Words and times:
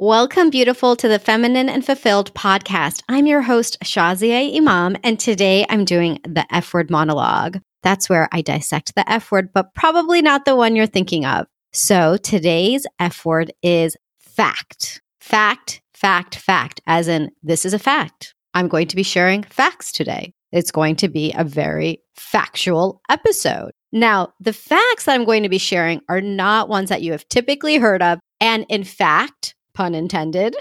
Welcome, 0.00 0.50
beautiful, 0.50 0.94
to 0.94 1.08
the 1.08 1.18
Feminine 1.18 1.68
and 1.68 1.84
Fulfilled 1.84 2.32
podcast. 2.32 3.02
I'm 3.08 3.26
your 3.26 3.42
host, 3.42 3.78
Shazia 3.82 4.56
Imam, 4.56 4.96
and 5.02 5.18
today 5.18 5.66
I'm 5.68 5.84
doing 5.84 6.20
the 6.22 6.46
F 6.54 6.72
word 6.72 6.88
monologue. 6.88 7.58
That's 7.82 8.08
where 8.08 8.28
I 8.30 8.42
dissect 8.42 8.94
the 8.94 9.10
F 9.10 9.32
word, 9.32 9.52
but 9.52 9.74
probably 9.74 10.22
not 10.22 10.44
the 10.44 10.54
one 10.54 10.76
you're 10.76 10.86
thinking 10.86 11.24
of. 11.26 11.48
So 11.72 12.16
today's 12.16 12.86
F 13.00 13.24
word 13.24 13.52
is 13.60 13.96
fact. 14.20 15.02
Fact, 15.20 15.82
fact, 15.94 16.36
fact, 16.36 16.80
as 16.86 17.08
in, 17.08 17.32
this 17.42 17.64
is 17.64 17.74
a 17.74 17.78
fact. 17.80 18.36
I'm 18.54 18.68
going 18.68 18.86
to 18.86 18.96
be 18.96 19.02
sharing 19.02 19.42
facts 19.42 19.90
today. 19.90 20.32
It's 20.52 20.70
going 20.70 20.94
to 20.94 21.08
be 21.08 21.34
a 21.36 21.42
very 21.42 22.04
factual 22.14 23.00
episode. 23.10 23.72
Now, 23.90 24.32
the 24.38 24.52
facts 24.52 25.06
that 25.06 25.14
I'm 25.14 25.24
going 25.24 25.42
to 25.42 25.48
be 25.48 25.58
sharing 25.58 26.02
are 26.08 26.20
not 26.20 26.68
ones 26.68 26.88
that 26.90 27.02
you 27.02 27.10
have 27.10 27.28
typically 27.28 27.78
heard 27.78 28.00
of. 28.00 28.20
And 28.40 28.64
in 28.68 28.84
fact, 28.84 29.56
pun 29.78 29.94
intended, 29.94 30.56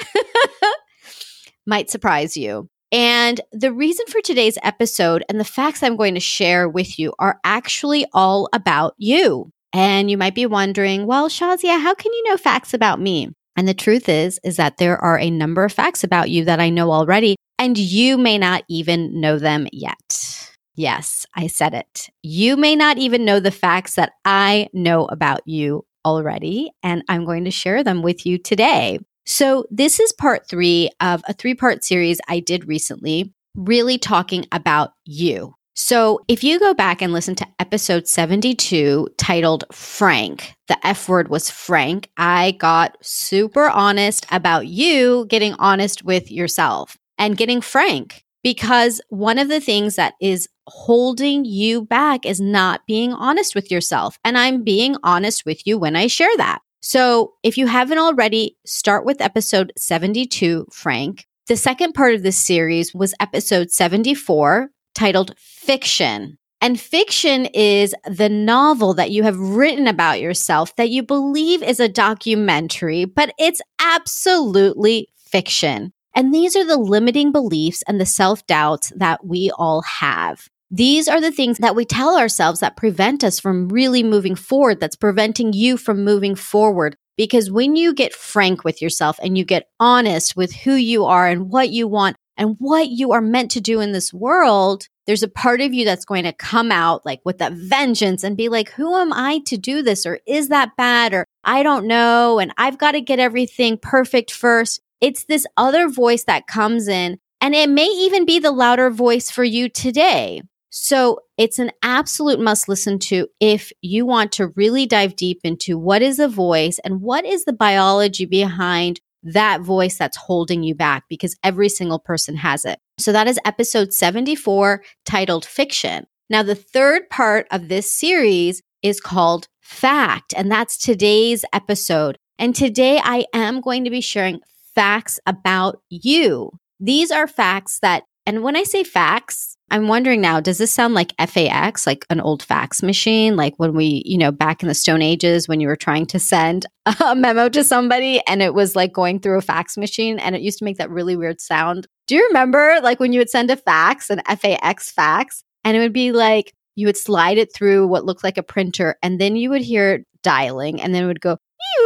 might 1.65 1.89
surprise 1.89 2.37
you. 2.37 2.69
And 2.91 3.41
the 3.51 3.73
reason 3.73 4.05
for 4.05 4.21
today's 4.21 4.59
episode 4.61 5.25
and 5.27 5.39
the 5.39 5.43
facts 5.43 5.81
I'm 5.81 5.97
going 5.97 6.13
to 6.13 6.19
share 6.19 6.69
with 6.69 6.99
you 6.99 7.13
are 7.17 7.39
actually 7.43 8.05
all 8.13 8.47
about 8.53 8.93
you. 8.99 9.51
And 9.73 10.11
you 10.11 10.19
might 10.19 10.35
be 10.35 10.45
wondering, 10.45 11.07
well, 11.07 11.29
Shazia, 11.29 11.81
how 11.81 11.95
can 11.95 12.13
you 12.13 12.29
know 12.29 12.37
facts 12.37 12.75
about 12.75 13.01
me? 13.01 13.29
And 13.55 13.67
the 13.67 13.73
truth 13.73 14.07
is, 14.07 14.39
is 14.43 14.57
that 14.57 14.77
there 14.77 14.99
are 14.99 15.17
a 15.17 15.31
number 15.31 15.65
of 15.65 15.73
facts 15.73 16.03
about 16.03 16.29
you 16.29 16.45
that 16.45 16.59
I 16.59 16.69
know 16.69 16.91
already, 16.91 17.37
and 17.57 17.75
you 17.75 18.19
may 18.19 18.37
not 18.37 18.65
even 18.69 19.19
know 19.19 19.39
them 19.39 19.67
yet. 19.73 20.47
Yes, 20.75 21.25
I 21.35 21.47
said 21.47 21.73
it. 21.73 22.11
You 22.21 22.55
may 22.55 22.75
not 22.75 22.99
even 22.99 23.25
know 23.25 23.39
the 23.39 23.49
facts 23.49 23.95
that 23.95 24.11
I 24.23 24.69
know 24.73 25.05
about 25.05 25.41
you 25.47 25.86
already, 26.15 26.71
and 26.83 27.03
I'm 27.09 27.25
going 27.25 27.45
to 27.45 27.51
share 27.51 27.83
them 27.83 28.01
with 28.01 28.25
you 28.25 28.37
today. 28.37 28.99
So, 29.25 29.65
this 29.69 29.99
is 29.99 30.13
part 30.13 30.47
three 30.47 30.89
of 31.01 31.21
a 31.27 31.33
three 31.33 31.53
part 31.53 31.83
series 31.83 32.19
I 32.27 32.39
did 32.39 32.67
recently, 32.67 33.33
really 33.55 33.97
talking 33.97 34.45
about 34.51 34.91
you. 35.03 35.53
So, 35.75 36.21
if 36.27 36.43
you 36.43 36.59
go 36.59 36.73
back 36.73 37.01
and 37.01 37.11
listen 37.11 37.35
to 37.35 37.47
episode 37.59 38.07
72 38.07 39.09
titled 39.17 39.65
Frank, 39.71 40.55
the 40.67 40.77
F 40.87 41.09
word 41.09 41.27
was 41.27 41.49
Frank, 41.49 42.09
I 42.17 42.51
got 42.51 42.97
super 43.01 43.69
honest 43.69 44.25
about 44.31 44.67
you 44.67 45.25
getting 45.29 45.53
honest 45.55 46.03
with 46.03 46.31
yourself 46.31 46.97
and 47.17 47.37
getting 47.37 47.61
frank 47.61 48.23
because 48.47 49.01
one 49.09 49.37
of 49.37 49.49
the 49.49 49.59
things 49.59 49.97
that 49.97 50.13
is 50.21 50.47
holding 50.67 51.43
you 51.43 51.83
back 51.83 52.25
is 52.25 52.39
not 52.39 52.79
being 52.87 53.11
honest 53.11 53.53
with 53.53 53.69
yourself. 53.69 54.17
And 54.23 54.37
I'm 54.37 54.63
being 54.63 54.95
honest 55.03 55.45
with 55.45 55.67
you 55.67 55.77
when 55.77 55.97
I 55.97 56.07
share 56.07 56.31
that. 56.37 56.59
So 56.79 57.33
if 57.43 57.57
you 57.57 57.67
haven't 57.67 57.97
already, 57.97 58.55
start 58.65 59.03
with 59.03 59.19
episode 59.19 59.73
72, 59.77 60.65
Frank. 60.71 61.27
The 61.47 61.57
second 61.57 61.91
part 61.91 62.15
of 62.15 62.23
this 62.23 62.37
series 62.37 62.95
was 62.95 63.13
episode 63.19 63.69
74, 63.69 64.69
titled 64.95 65.33
Fiction. 65.37 66.37
And 66.61 66.79
fiction 66.79 67.47
is 67.47 67.93
the 68.09 68.29
novel 68.29 68.93
that 68.93 69.11
you 69.11 69.23
have 69.23 69.37
written 69.37 69.87
about 69.87 70.21
yourself 70.21 70.73
that 70.77 70.89
you 70.89 71.03
believe 71.03 71.61
is 71.61 71.81
a 71.81 71.89
documentary, 71.89 73.03
but 73.03 73.33
it's 73.37 73.59
absolutely 73.81 75.09
fiction. 75.17 75.91
And 76.17 76.33
these 76.33 76.55
are 76.55 76.65
the 76.65 76.77
limiting 76.77 77.31
beliefs 77.31 77.83
and 77.87 78.01
the 78.01 78.05
self 78.07 78.43
doubts 78.47 78.91
that 78.95 79.23
we 79.23 79.51
all 79.55 79.83
have. 79.83 80.47
These 80.71 81.07
are 81.07 81.21
the 81.21 81.31
things 81.31 81.59
that 81.59 81.75
we 81.75 81.85
tell 81.85 82.17
ourselves 82.17 82.59
that 82.59 82.75
prevent 82.75 83.23
us 83.23 83.39
from 83.39 83.69
really 83.69 84.01
moving 84.01 84.33
forward, 84.33 84.79
that's 84.79 84.95
preventing 84.95 85.53
you 85.53 85.77
from 85.77 86.03
moving 86.03 86.33
forward. 86.33 86.97
Because 87.17 87.51
when 87.51 87.75
you 87.75 87.93
get 87.93 88.15
frank 88.15 88.63
with 88.63 88.81
yourself 88.81 89.19
and 89.21 89.37
you 89.37 89.45
get 89.45 89.69
honest 89.79 90.35
with 90.35 90.53
who 90.53 90.73
you 90.73 91.05
are 91.05 91.27
and 91.27 91.51
what 91.51 91.69
you 91.69 91.87
want 91.87 92.17
and 92.35 92.55
what 92.57 92.89
you 92.89 93.11
are 93.11 93.21
meant 93.21 93.51
to 93.51 93.61
do 93.61 93.79
in 93.79 93.91
this 93.91 94.11
world, 94.11 94.87
there's 95.05 95.23
a 95.23 95.27
part 95.27 95.61
of 95.61 95.71
you 95.71 95.85
that's 95.85 96.03
going 96.03 96.23
to 96.23 96.33
come 96.33 96.71
out 96.71 97.05
like 97.05 97.21
with 97.25 97.39
a 97.41 97.51
vengeance 97.51 98.23
and 98.23 98.35
be 98.35 98.49
like, 98.49 98.71
who 98.71 98.95
am 98.95 99.13
I 99.13 99.41
to 99.45 99.55
do 99.55 99.83
this? 99.83 100.03
Or 100.07 100.19
is 100.25 100.49
that 100.49 100.75
bad? 100.77 101.13
Or 101.13 101.25
I 101.43 101.61
don't 101.61 101.85
know. 101.85 102.39
And 102.39 102.51
I've 102.57 102.79
got 102.79 102.93
to 102.93 103.01
get 103.01 103.19
everything 103.19 103.77
perfect 103.77 104.31
first. 104.31 104.81
It's 105.01 105.25
this 105.25 105.45
other 105.55 105.87
voice 105.89 106.23
that 106.25 106.47
comes 106.47 106.87
in 106.87 107.19
and 107.39 107.53
it 107.53 107.69
may 107.69 107.85
even 107.85 108.25
be 108.25 108.39
the 108.39 108.51
louder 108.51 108.89
voice 108.89 109.29
for 109.29 109.43
you 109.43 109.69
today. 109.69 110.41
So 110.69 111.19
it's 111.37 111.59
an 111.59 111.71
absolute 111.81 112.39
must 112.39 112.67
listen 112.67 112.99
to 112.99 113.27
if 113.39 113.71
you 113.81 114.05
want 114.05 114.31
to 114.33 114.47
really 114.49 114.85
dive 114.85 115.15
deep 115.15 115.39
into 115.43 115.77
what 115.77 116.01
is 116.01 116.19
a 116.19 116.27
voice 116.27 116.79
and 116.83 117.01
what 117.01 117.25
is 117.25 117.45
the 117.45 117.53
biology 117.53 118.25
behind 118.25 118.99
that 119.23 119.61
voice 119.61 119.97
that's 119.97 120.17
holding 120.17 120.63
you 120.63 120.75
back 120.75 121.05
because 121.09 121.35
every 121.43 121.69
single 121.69 121.99
person 121.99 122.35
has 122.35 122.65
it. 122.65 122.79
So 122.97 123.11
that 123.11 123.27
is 123.27 123.39
episode 123.45 123.93
74 123.93 124.83
titled 125.05 125.45
Fiction. 125.45 126.05
Now, 126.29 126.43
the 126.43 126.55
third 126.55 127.09
part 127.09 127.47
of 127.51 127.69
this 127.69 127.91
series 127.91 128.61
is 128.83 128.99
called 128.99 129.47
Fact, 129.61 130.33
and 130.35 130.51
that's 130.51 130.77
today's 130.77 131.45
episode. 131.53 132.17
And 132.37 132.55
today 132.55 132.99
I 133.01 133.25
am 133.33 133.61
going 133.61 133.83
to 133.85 133.89
be 133.89 134.01
sharing 134.01 134.41
facts 134.77 135.19
about 135.25 135.81
you. 135.89 136.51
These 136.79 137.09
are 137.09 137.27
facts 137.27 137.79
that, 137.79 138.03
and 138.27 138.43
when 138.43 138.55
I 138.55 138.61
say 138.61 138.83
facts, 138.83 139.57
I'm 139.71 139.87
wondering 139.87 140.21
now, 140.21 140.39
does 140.39 140.59
this 140.59 140.71
sound 140.71 140.93
like 140.93 141.13
FAX, 141.19 141.87
like 141.87 142.05
an 142.11 142.21
old 142.21 142.43
fax 142.43 142.83
machine? 142.83 143.35
Like 143.35 143.55
when 143.57 143.73
we, 143.73 144.03
you 144.05 144.19
know, 144.19 144.31
back 144.31 144.61
in 144.61 144.67
the 144.67 144.75
Stone 144.75 145.01
Ages 145.01 145.47
when 145.47 145.59
you 145.59 145.67
were 145.67 145.75
trying 145.75 146.05
to 146.05 146.19
send 146.19 146.67
a 147.03 147.15
memo 147.15 147.49
to 147.49 147.63
somebody 147.63 148.21
and 148.27 148.43
it 148.43 148.53
was 148.53 148.75
like 148.75 148.93
going 148.93 149.19
through 149.19 149.39
a 149.39 149.41
fax 149.41 149.77
machine 149.77 150.19
and 150.19 150.35
it 150.35 150.43
used 150.43 150.59
to 150.59 150.65
make 150.65 150.77
that 150.77 150.91
really 150.91 151.15
weird 151.15 151.41
sound. 151.41 151.87
Do 152.05 152.15
you 152.15 152.27
remember 152.27 152.79
like 152.83 152.99
when 152.99 153.13
you 153.13 153.19
would 153.19 153.31
send 153.31 153.49
a 153.49 153.57
fax, 153.57 154.11
an 154.11 154.21
FAX 154.27 154.91
fax, 154.91 155.43
and 155.63 155.75
it 155.75 155.79
would 155.79 155.91
be 155.91 156.11
like 156.11 156.53
you 156.75 156.85
would 156.85 156.97
slide 156.97 157.39
it 157.39 157.51
through 157.51 157.87
what 157.87 158.05
looked 158.05 158.23
like 158.23 158.37
a 158.37 158.43
printer 158.43 158.95
and 159.01 159.19
then 159.19 159.35
you 159.35 159.49
would 159.49 159.63
hear 159.63 159.95
it 159.95 160.05
dialing 160.21 160.79
and 160.79 160.93
then 160.93 161.03
it 161.03 161.07
would 161.07 161.19
go, 161.19 161.35
Do 161.35 161.83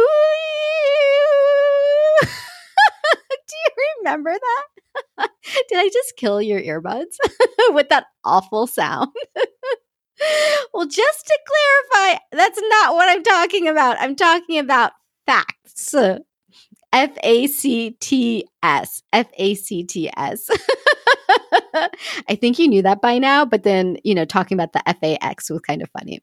remember 4.02 4.32
that? 4.32 5.30
Did 5.68 5.78
I 5.78 5.88
just 5.92 6.16
kill 6.16 6.42
your 6.42 6.60
earbuds 6.60 7.16
with 7.70 7.88
that 7.88 8.06
awful 8.24 8.66
sound? 8.66 9.10
well, 10.74 10.86
just 10.86 11.26
to 11.26 11.38
clarify, 11.46 12.18
that's 12.32 12.60
not 12.60 12.94
what 12.94 13.08
I'm 13.08 13.22
talking 13.22 13.68
about. 13.68 13.96
I'm 14.00 14.16
talking 14.16 14.58
about 14.58 14.92
facts. 15.26 15.94
F 16.92 17.10
A 17.22 17.46
C 17.46 17.96
T 18.00 18.46
S. 18.62 19.02
F 19.12 19.28
A 19.38 19.54
C 19.54 19.84
T 19.84 20.10
S. 20.16 20.50
I 22.28 22.34
think 22.34 22.58
you 22.58 22.68
knew 22.68 22.82
that 22.82 23.00
by 23.00 23.18
now, 23.18 23.44
but 23.44 23.62
then, 23.62 23.96
you 24.04 24.14
know, 24.14 24.24
talking 24.24 24.56
about 24.56 24.72
the 24.72 24.86
F 24.88 24.98
A 25.02 25.22
X 25.24 25.50
was 25.50 25.60
kind 25.60 25.82
of 25.82 25.88
funny. 25.98 26.20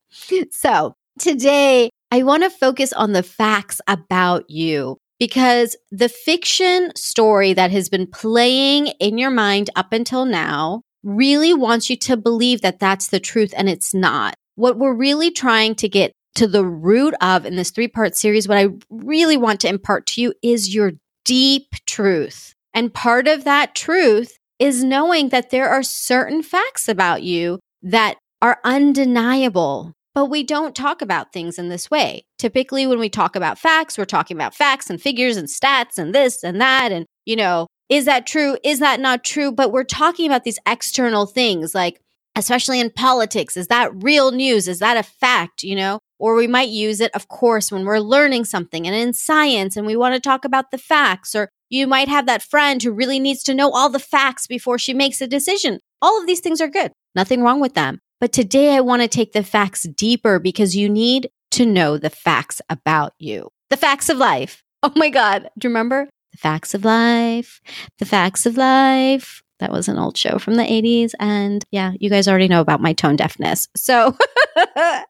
So 0.52 0.96
today, 1.18 1.90
I 2.12 2.24
want 2.24 2.44
to 2.44 2.50
focus 2.50 2.94
on 2.94 3.14
the 3.14 3.24
facts 3.24 3.82
about 3.88 4.50
you 4.50 5.00
because 5.20 5.76
the 5.92 6.10
fiction 6.10 6.92
story 6.96 7.54
that 7.54 7.72
has 7.72 7.90
been 7.90 8.08
playing 8.08 8.88
in 9.00 9.18
your 9.18 9.30
mind 9.30 9.70
up 9.76 9.94
until 9.94 10.26
now 10.26 10.82
really 11.04 11.54
wants 11.54 11.90
you 11.90 11.98
to 11.98 12.18
believe 12.18 12.62
that 12.62 12.80
that's 12.80 13.08
the 13.08 13.20
truth 13.20 13.54
and 13.56 13.70
it's 13.70 13.94
not. 13.94 14.36
What 14.56 14.78
we're 14.78 14.96
really 14.96 15.32
trying 15.32 15.76
to 15.76 15.90
get 15.90 16.14
to 16.36 16.48
the 16.48 16.66
root 16.66 17.14
of 17.22 17.46
in 17.46 17.56
this 17.56 17.72
three 17.72 17.88
part 17.88 18.16
series, 18.16 18.48
what 18.48 18.58
I 18.58 18.70
really 18.90 19.38
want 19.38 19.60
to 19.62 19.70
impart 19.70 20.08
to 20.08 20.22
you 20.22 20.34
is 20.42 20.74
your 20.74 20.94
deep 21.26 21.68
truth. 21.86 22.54
And 22.74 22.94
part 22.94 23.28
of 23.28 23.44
that 23.44 23.76
truth 23.76 24.38
is 24.58 24.84
knowing 24.84 25.30
that 25.30 25.50
there 25.50 25.70
are 25.70 25.84
certain 25.84 26.44
facts 26.44 26.88
about 26.88 27.24
you 27.24 27.60
that 27.82 28.18
are 28.42 28.60
undeniable 28.64 29.94
but 30.20 30.26
we 30.26 30.44
don't 30.44 30.76
talk 30.76 31.02
about 31.02 31.32
things 31.32 31.58
in 31.58 31.70
this 31.70 31.90
way. 31.90 32.26
Typically, 32.38 32.86
when 32.86 33.00
we 33.00 33.08
talk 33.08 33.38
about 33.38 33.58
facts, 33.58 33.98
we're 33.98 34.04
talking 34.04 34.36
about 34.36 34.54
facts 34.54 34.90
and 34.90 35.02
figures 35.02 35.38
and 35.38 35.48
stats 35.48 35.98
and 35.98 36.14
this 36.14 36.44
and 36.44 36.60
that. 36.60 36.92
And, 36.92 37.06
you 37.24 37.38
know, 37.38 37.68
is 37.88 38.04
that 38.04 38.28
true? 38.28 38.58
Is 38.62 38.80
that 38.80 39.00
not 39.00 39.24
true? 39.24 39.50
But 39.50 39.72
we're 39.72 39.86
talking 39.86 40.26
about 40.26 40.44
these 40.44 40.60
external 40.68 41.26
things, 41.26 41.74
like, 41.74 42.02
especially 42.36 42.82
in 42.82 42.90
politics. 42.90 43.56
Is 43.56 43.68
that 43.68 44.04
real 44.04 44.32
news? 44.32 44.68
Is 44.68 44.80
that 44.80 44.98
a 44.98 45.04
fact? 45.04 45.64
You 45.64 45.78
know, 45.78 46.00
or 46.20 46.36
we 46.36 46.48
might 46.48 46.68
use 46.68 47.00
it, 47.00 47.16
of 47.16 47.30
course, 47.30 47.72
when 47.72 47.86
we're 47.86 48.00
learning 48.00 48.44
something 48.44 48.86
and 48.86 48.94
in 48.94 49.14
science 49.14 49.78
and 49.78 49.88
we 49.88 49.96
want 49.96 50.16
to 50.16 50.20
talk 50.20 50.44
about 50.44 50.72
the 50.72 50.78
facts. 50.78 51.34
Or 51.34 51.48
you 51.70 51.88
might 51.88 52.10
have 52.10 52.26
that 52.26 52.44
friend 52.44 52.84
who 52.84 52.92
really 52.92 53.22
needs 53.22 53.42
to 53.44 53.56
know 53.56 53.72
all 53.72 53.88
the 53.88 54.00
facts 54.00 54.48
before 54.48 54.78
she 54.78 54.94
makes 54.94 55.22
a 55.22 55.28
decision. 55.28 55.80
All 56.02 56.20
of 56.20 56.28
these 56.28 56.42
things 56.42 56.60
are 56.60 56.68
good. 56.68 56.92
Nothing 57.16 57.42
wrong 57.42 57.62
with 57.62 57.74
them. 57.74 58.02
But 58.20 58.34
today 58.34 58.76
I 58.76 58.82
want 58.82 59.02
to 59.02 59.08
take 59.08 59.32
the 59.32 59.44
facts 59.44 59.84
deeper 59.84 60.40
because 60.40 60.76
you 60.76 60.90
need 60.90 61.30
to 61.52 61.66
know 61.66 61.98
the 61.98 62.10
facts 62.10 62.62
about 62.70 63.14
you. 63.18 63.50
The 63.70 63.78
facts 63.78 64.10
of 64.10 64.18
life. 64.18 64.62
Oh 64.84 64.92
my 64.96 65.10
God. 65.10 65.50
Do 65.58 65.68
you 65.68 65.70
remember? 65.70 66.10
The 66.34 66.38
facts 66.38 66.74
of 66.74 66.84
life. 66.84 67.62
The 67.98 68.06
facts 68.06 68.46
of 68.46 68.58
life. 68.58 69.42
That 69.60 69.72
was 69.72 69.88
an 69.88 69.98
old 69.98 70.18
show 70.18 70.38
from 70.38 70.56
the 70.56 70.64
80s. 70.64 71.14
And 71.20 71.64
yeah, 71.72 71.94
you 72.00 72.10
guys 72.10 72.28
already 72.28 72.50
know 72.50 72.62
about 72.62 72.82
my 72.82 72.92
tone 72.92 73.16
deafness. 73.16 73.68
So 73.76 74.18
I 74.58 75.06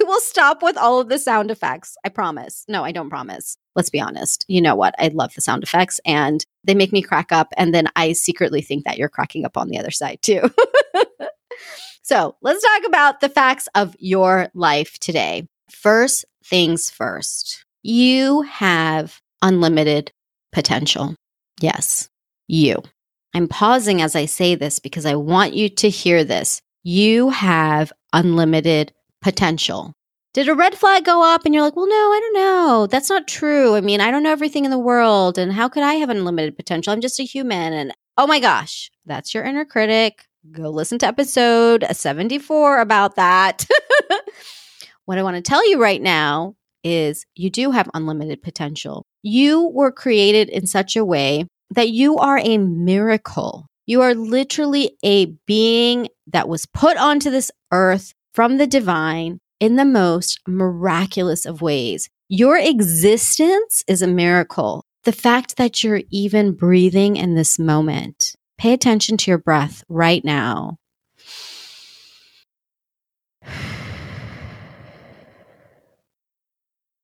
will 0.00 0.20
stop 0.20 0.62
with 0.62 0.76
all 0.76 1.00
of 1.00 1.08
the 1.08 1.18
sound 1.18 1.50
effects. 1.50 1.96
I 2.04 2.10
promise. 2.10 2.64
No, 2.68 2.84
I 2.84 2.92
don't 2.92 3.10
promise. 3.10 3.56
Let's 3.74 3.90
be 3.90 4.00
honest. 4.00 4.44
You 4.46 4.60
know 4.60 4.76
what? 4.76 4.94
I 4.98 5.08
love 5.08 5.34
the 5.34 5.40
sound 5.40 5.64
effects 5.64 6.00
and 6.06 6.44
they 6.64 6.74
make 6.74 6.92
me 6.92 7.02
crack 7.02 7.32
up. 7.32 7.52
And 7.56 7.74
then 7.74 7.88
I 7.96 8.12
secretly 8.12 8.60
think 8.60 8.84
that 8.84 8.98
you're 8.98 9.08
cracking 9.08 9.44
up 9.44 9.56
on 9.56 9.68
the 9.68 9.78
other 9.78 9.90
side 9.90 10.20
too. 10.22 10.48
so 12.02 12.36
let's 12.42 12.62
talk 12.62 12.86
about 12.86 13.20
the 13.20 13.28
facts 13.28 13.68
of 13.74 13.96
your 13.98 14.48
life 14.54 14.98
today. 14.98 15.48
First 15.70 16.24
things 16.44 16.90
first, 16.90 17.64
you 17.82 18.42
have 18.42 19.20
unlimited 19.42 20.12
potential. 20.52 21.14
Yes, 21.60 22.08
you. 22.48 22.82
I'm 23.34 23.48
pausing 23.48 24.00
as 24.00 24.16
I 24.16 24.26
say 24.26 24.54
this 24.54 24.78
because 24.78 25.04
I 25.04 25.14
want 25.14 25.54
you 25.54 25.68
to 25.68 25.90
hear 25.90 26.24
this. 26.24 26.60
You 26.82 27.30
have 27.30 27.92
unlimited 28.12 28.92
potential. 29.20 29.92
Did 30.32 30.48
a 30.48 30.54
red 30.54 30.74
flag 30.74 31.04
go 31.04 31.22
up 31.22 31.44
and 31.44 31.54
you're 31.54 31.62
like, 31.62 31.76
well, 31.76 31.88
no, 31.88 31.94
I 31.94 32.20
don't 32.20 32.34
know. 32.34 32.86
That's 32.86 33.08
not 33.08 33.26
true. 33.26 33.74
I 33.74 33.80
mean, 33.80 34.00
I 34.00 34.10
don't 34.10 34.22
know 34.22 34.30
everything 34.30 34.64
in 34.64 34.70
the 34.70 34.78
world. 34.78 35.38
And 35.38 35.52
how 35.52 35.68
could 35.68 35.82
I 35.82 35.94
have 35.94 36.10
unlimited 36.10 36.56
potential? 36.56 36.92
I'm 36.92 37.00
just 37.00 37.18
a 37.18 37.24
human. 37.24 37.72
And 37.72 37.92
oh 38.18 38.26
my 38.26 38.38
gosh, 38.38 38.90
that's 39.06 39.34
your 39.34 39.44
inner 39.44 39.64
critic. 39.64 40.25
Go 40.52 40.70
listen 40.70 40.98
to 40.98 41.06
episode 41.06 41.84
74 41.90 42.80
about 42.80 43.16
that. 43.16 43.66
what 45.06 45.18
I 45.18 45.22
want 45.22 45.36
to 45.36 45.42
tell 45.42 45.68
you 45.68 45.80
right 45.80 46.00
now 46.00 46.54
is 46.84 47.24
you 47.34 47.48
do 47.50 47.70
have 47.70 47.88
unlimited 47.94 48.42
potential. 48.42 49.06
You 49.22 49.68
were 49.68 49.90
created 49.90 50.48
in 50.50 50.66
such 50.66 50.94
a 50.94 51.04
way 51.04 51.46
that 51.70 51.90
you 51.90 52.18
are 52.18 52.38
a 52.38 52.58
miracle. 52.58 53.66
You 53.86 54.02
are 54.02 54.14
literally 54.14 54.96
a 55.02 55.26
being 55.46 56.08
that 56.26 56.48
was 56.48 56.66
put 56.66 56.96
onto 56.96 57.30
this 57.30 57.50
earth 57.72 58.12
from 58.34 58.58
the 58.58 58.66
divine 58.66 59.38
in 59.58 59.76
the 59.76 59.84
most 59.84 60.40
miraculous 60.46 61.46
of 61.46 61.62
ways. 61.62 62.08
Your 62.28 62.58
existence 62.58 63.82
is 63.88 64.02
a 64.02 64.06
miracle. 64.06 64.84
The 65.04 65.12
fact 65.12 65.56
that 65.56 65.82
you're 65.82 66.02
even 66.10 66.52
breathing 66.52 67.16
in 67.16 67.34
this 67.34 67.58
moment. 67.58 68.34
Pay 68.58 68.72
attention 68.72 69.16
to 69.18 69.30
your 69.30 69.38
breath 69.38 69.84
right 69.88 70.24
now. 70.24 70.76